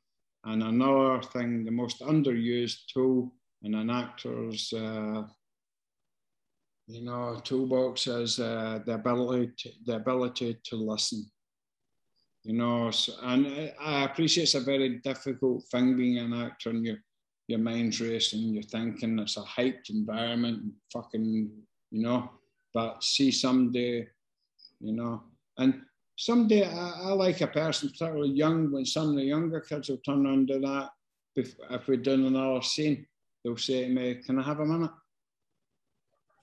[0.45, 3.33] And another thing, the most underused tool
[3.63, 5.23] in an actor's, uh,
[6.87, 11.31] you know, toolbox is uh, the ability to, the ability to listen.
[12.45, 16.85] You know, so, and I appreciate it's a very difficult thing being an actor, and
[16.85, 16.99] your
[17.49, 21.51] your mind's racing, you're thinking it's a hyped environment, fucking,
[21.91, 22.31] you know.
[22.75, 24.09] But see someday,
[24.81, 25.23] you know,
[25.59, 25.83] and
[26.17, 29.99] someday I, I, like a person, particularly young, when some of the younger kids will
[29.99, 30.91] turn to that.
[31.35, 33.07] If, if we're doing another scene,
[33.45, 34.91] they'll say to me, Can I have a minute?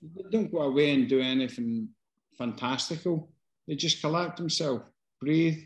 [0.02, 1.90] They don't go away and do anything
[2.38, 3.30] fantastical.
[3.68, 4.84] They just collect themselves,
[5.20, 5.60] breathe,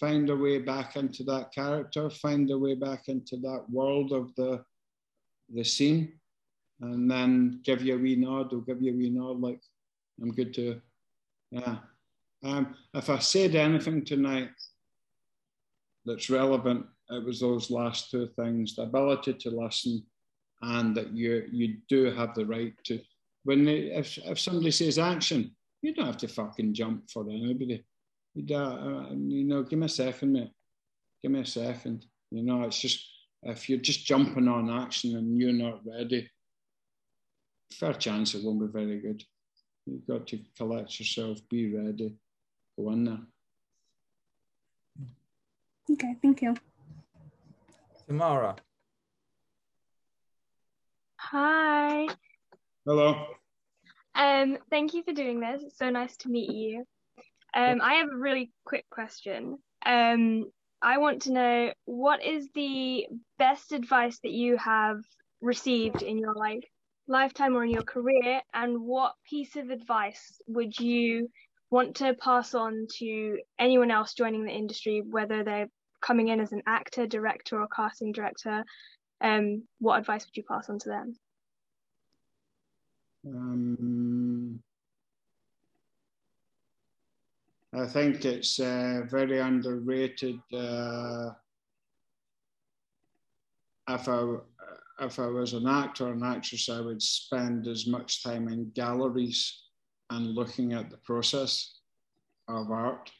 [0.00, 4.34] find a way back into that character, find a way back into that world of
[4.36, 4.64] the
[5.52, 6.12] the scene,
[6.80, 9.60] and then give you a wee nod or give you a wee nod like
[10.20, 10.80] I'm good to
[11.50, 11.76] yeah.
[12.42, 14.50] Um, if I said anything tonight
[16.04, 20.04] that's relevant, it was those last two things: the ability to listen,
[20.62, 23.00] and that you you do have the right to.
[23.44, 27.84] When they, if if somebody says action, you don't have to fucking jump for anybody.
[28.34, 30.50] You, uh, you know, give me a second, mate.
[31.22, 32.06] Give me a second.
[32.30, 33.06] You know, it's just
[33.42, 36.30] if you're just jumping on action and you're not ready,
[37.72, 39.22] fair chance it won't be very good.
[39.86, 42.14] You've got to collect yourself, be ready,
[42.76, 43.20] go in there.
[45.90, 46.54] Okay, thank you.
[48.06, 48.56] Tamara.
[51.16, 52.06] Hi.
[52.84, 53.26] Hello.
[54.14, 55.62] Um, thank you for doing this.
[55.62, 56.84] It's so nice to meet you.
[57.54, 59.58] Um, I have a really quick question.
[59.86, 60.50] Um,
[60.82, 63.06] I want to know what is the
[63.38, 64.98] best advice that you have
[65.40, 66.64] received in your life,
[67.06, 71.30] lifetime or in your career, and what piece of advice would you
[71.70, 75.70] want to pass on to anyone else joining the industry, whether they're
[76.04, 78.64] coming in as an actor, director, or casting director?
[79.20, 81.16] Um, what advice would you pass on to them?
[83.26, 84.62] Um,
[87.72, 90.38] I think it's uh, very underrated.
[90.52, 91.30] Uh,
[93.88, 94.36] if I
[95.00, 98.70] if I was an actor or an actress, I would spend as much time in
[98.74, 99.62] galleries
[100.10, 101.80] and looking at the process
[102.46, 103.10] of art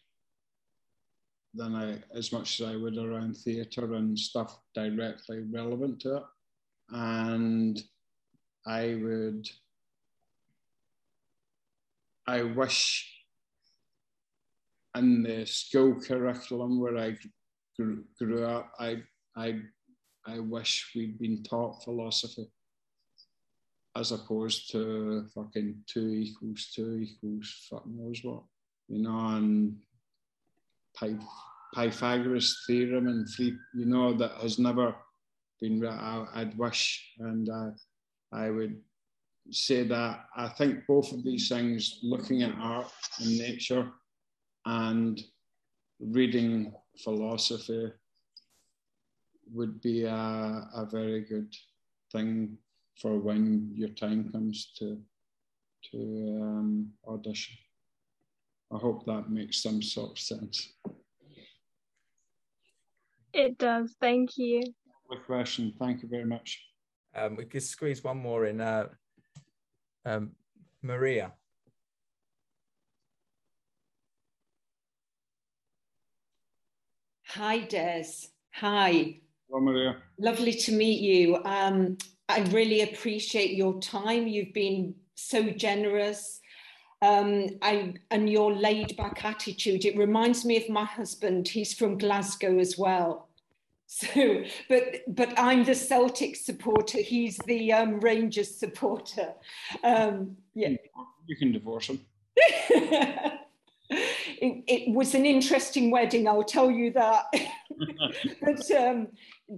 [1.55, 6.23] than I as much as I would around theatre and stuff directly relevant to it.
[6.91, 7.83] And
[8.67, 9.49] I would
[12.27, 13.11] I wish
[14.97, 17.17] in the school curriculum where I
[17.77, 19.03] grew, grew up, I,
[19.37, 19.61] I,
[20.27, 22.47] I wish we'd been taught philosophy
[23.97, 28.43] as opposed to fucking two equals two equals fuck knows what,
[28.89, 29.77] you know, and
[31.01, 31.27] Pyth-
[31.75, 34.95] Pythagoras theorem and free, you know, that has never
[35.61, 37.71] been, I, I'd wish, and uh,
[38.33, 38.81] I would
[39.51, 43.91] say that I think both of these things, looking at art and nature,
[44.67, 45.23] and
[46.01, 46.73] reading
[47.03, 47.93] philosophy
[49.53, 51.55] would be a, a very good
[52.13, 52.57] thing
[53.01, 54.99] for when your time comes to
[55.91, 55.99] to
[56.41, 57.55] um, audition.
[58.73, 60.73] I hope that makes some sort of sense.
[63.33, 63.95] It does.
[64.01, 64.63] Thank you.
[65.11, 65.73] Good question.
[65.79, 66.63] Thank you very much.
[67.15, 68.61] Um, we could squeeze one more in.
[68.61, 68.89] Uh,
[70.05, 70.33] um,
[70.83, 71.33] Maria.
[77.29, 78.07] Hi, Des.
[78.53, 79.21] Hi.
[79.49, 79.97] Hello, Maria.
[80.19, 81.43] Lovely to meet you.
[81.45, 84.29] Um, I really appreciate your time.
[84.29, 86.41] You've been so generous.
[87.05, 89.85] Um, I, and your laid back attitude.
[89.85, 91.47] It reminds me of my husband.
[91.49, 93.29] He's from Glasgow as well.
[93.87, 96.99] So, but but I'm the Celtic supporter.
[96.99, 99.35] He's the um, Rangers supporter.
[99.85, 100.71] Um, yeah,
[101.27, 102.01] you can divorce him.
[103.91, 107.27] it, it, was an interesting wedding, I'll tell you that.
[108.41, 109.09] but um,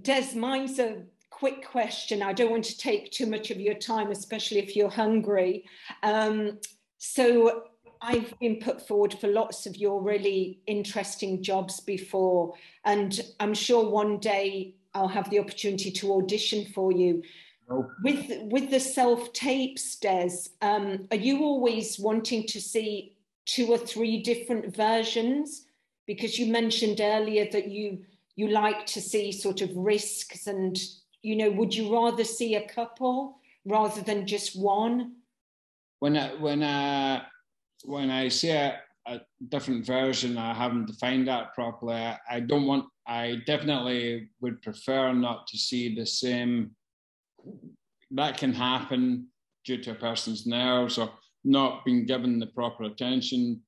[0.01, 2.21] Des, mine's a quick question.
[2.21, 5.65] I don't want to take too much of your time, especially if you're hungry.
[6.03, 6.59] Um,
[6.97, 7.63] so
[8.01, 12.53] I've been put forward for lots of your really interesting jobs before,
[12.85, 17.23] and I'm sure one day I'll have the opportunity to audition for you.
[18.01, 23.13] With with the self tapes, Des, um, are you always wanting to see
[23.45, 25.65] two or three different versions?
[26.05, 28.05] Because you mentioned earlier that you
[28.37, 30.77] you like to see sort of risks, and
[31.23, 35.16] you know, would you rather see a couple rather than just one?
[35.99, 37.23] When I when I
[37.83, 38.51] when I say
[39.07, 41.95] a, a different version, I haven't defined that properly.
[41.95, 42.85] I, I don't want.
[43.07, 46.71] I definitely would prefer not to see the same
[48.11, 49.27] that can happen
[49.65, 51.11] due to a person's nerves or
[51.43, 53.61] not being given the proper attention,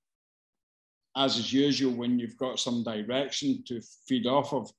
[1.16, 4.72] as is usual when you've got some direction to feed off of.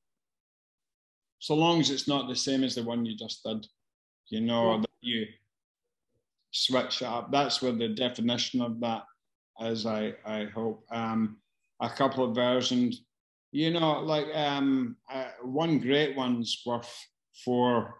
[1.38, 3.66] So long as it's not the same as the one you just did,
[4.28, 5.26] you know, that you
[6.50, 7.30] switch up.
[7.30, 9.02] That's where the definition of that
[9.60, 10.84] is, I, I hope.
[10.90, 11.38] Um,
[11.80, 13.02] a couple of versions,
[13.52, 16.92] you know, like um, uh, one great one's worth
[17.44, 17.94] four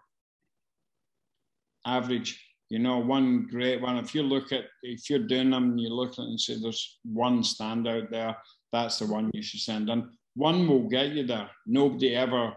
[1.85, 2.39] average.
[2.69, 3.97] You know, one great one.
[3.97, 6.99] If you look at, if you're doing them, you look at it and say there's
[7.03, 8.37] one standout there,
[8.71, 10.09] that's the one you should send in.
[10.35, 11.49] One will get you there.
[11.65, 12.53] Nobody ever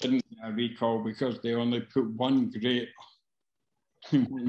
[0.00, 2.88] didn't get a recall because they only put one great,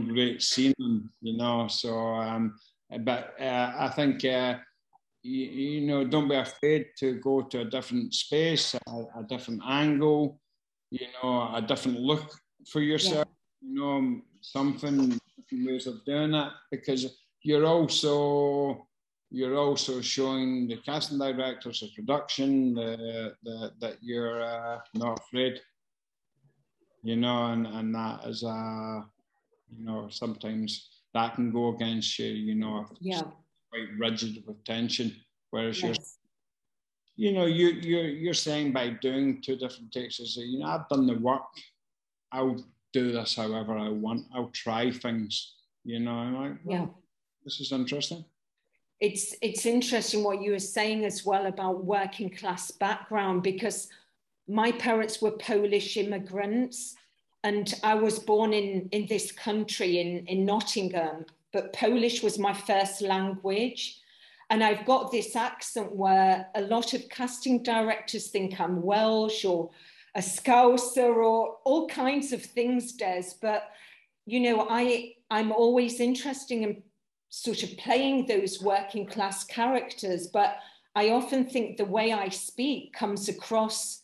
[0.08, 1.68] great scene in, you know.
[1.68, 2.56] So, um,
[3.02, 4.56] but uh, I think, uh,
[5.22, 9.62] you, you, know, don't be afraid to go to a different space, a, a different
[9.66, 10.40] angle,
[10.92, 12.30] you know, a different look
[12.68, 13.26] for yourself.
[13.28, 15.20] Yeah you know, something
[15.52, 18.88] ways of doing that because you're also
[19.30, 25.60] you're also showing the casting directors of production the, the, that you're uh, not afraid,
[27.02, 29.02] you know, and, and that is a, uh,
[29.78, 33.22] you know, sometimes that can go against you, you know, yeah.
[33.70, 35.16] quite rigid with tension,
[35.52, 36.18] whereas yes.
[37.16, 40.90] you're, you know, you, you're, you're saying by doing two different takes, you know, I've
[40.90, 41.44] done the work,
[42.32, 42.64] I'll
[42.94, 44.26] do this however I want.
[44.34, 46.12] I'll try things, you know.
[46.12, 46.86] I'm like, well, yeah,
[47.44, 48.24] this is interesting.
[49.00, 53.90] It's it's interesting what you were saying as well about working class background because
[54.48, 56.96] my parents were Polish immigrants,
[57.44, 62.54] and I was born in in this country in in Nottingham, but Polish was my
[62.54, 64.00] first language.
[64.50, 69.72] And I've got this accent where a lot of casting directors think I'm Welsh or
[70.16, 73.34] a scouser or all kinds of things, Des.
[73.42, 73.70] But
[74.26, 76.84] you know, I I'm always interested in
[77.30, 80.58] sort of playing those working class characters, but
[80.96, 84.03] I often think the way I speak comes across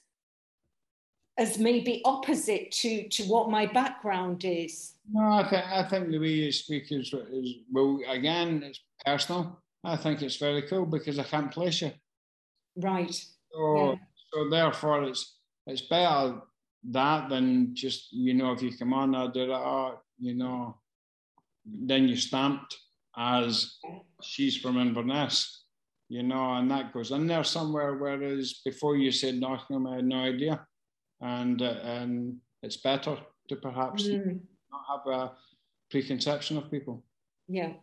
[1.40, 4.94] as maybe opposite to to what my background is.
[5.12, 9.60] No, I think I think the way you speak is is well again it's personal.
[9.84, 11.92] I think it's very cool because I can't place you.
[12.76, 13.14] Right.
[13.54, 13.96] So yeah.
[14.32, 16.42] so therefore it's it's better
[16.92, 20.78] that than just you know if you come on I do that oh, you know
[21.66, 22.78] then you're stamped
[23.18, 23.78] as
[24.22, 25.64] she's from Inverness
[26.10, 30.06] you know and that goes in there somewhere whereas before you said Nottingham I had
[30.06, 30.66] no idea
[31.22, 33.18] and uh, and it's better
[33.48, 34.40] to perhaps mm.
[34.72, 35.32] not have a
[35.90, 37.04] preconception of people
[37.48, 37.74] yeah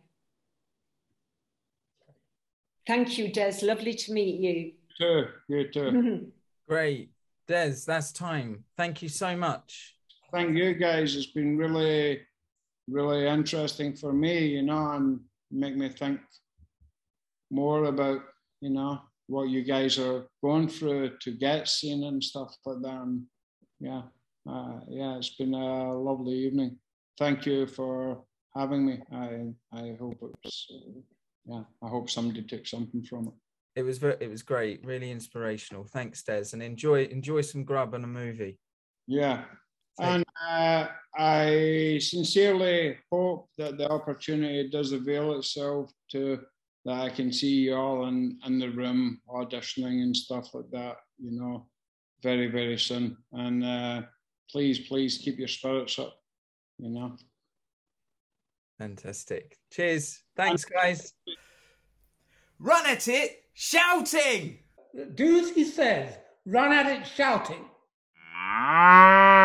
[2.85, 6.31] thank you Des lovely to meet you you too you too
[6.69, 7.11] great
[7.47, 8.65] Des, that's time.
[8.75, 9.95] Thank you so much.
[10.33, 11.15] Thank you guys.
[11.15, 12.19] It's been really,
[12.89, 16.19] really interesting for me, you know, and make me think
[17.49, 18.21] more about,
[18.59, 23.01] you know, what you guys are going through to get seen and stuff like that.
[23.01, 23.23] And
[23.79, 24.03] yeah,
[24.49, 26.77] uh, yeah, it's been a lovely evening.
[27.19, 28.23] Thank you for
[28.55, 28.99] having me.
[29.11, 30.67] I I hope it's
[31.45, 33.33] yeah, I hope somebody took something from it
[33.77, 35.85] it was very, it was great, really inspirational.
[35.85, 38.57] Thanks, Des, and enjoy enjoy some grub and a movie.
[39.05, 39.43] Yeah,
[39.99, 46.39] and uh, I sincerely hope that the opportunity does avail itself to
[46.87, 50.95] that I can see you all in, in the room auditioning and stuff like that,
[51.21, 51.67] you know,
[52.23, 53.17] very, very soon.
[53.33, 54.01] And uh,
[54.49, 56.17] please, please keep your spirits up,
[56.79, 57.17] you know.
[58.79, 59.57] Fantastic.
[59.69, 60.23] Cheers.
[60.37, 61.13] Thanks, guys.
[62.57, 64.59] Run at it shouting.
[65.13, 66.15] Do as he says.
[66.45, 67.65] Run at it shouting.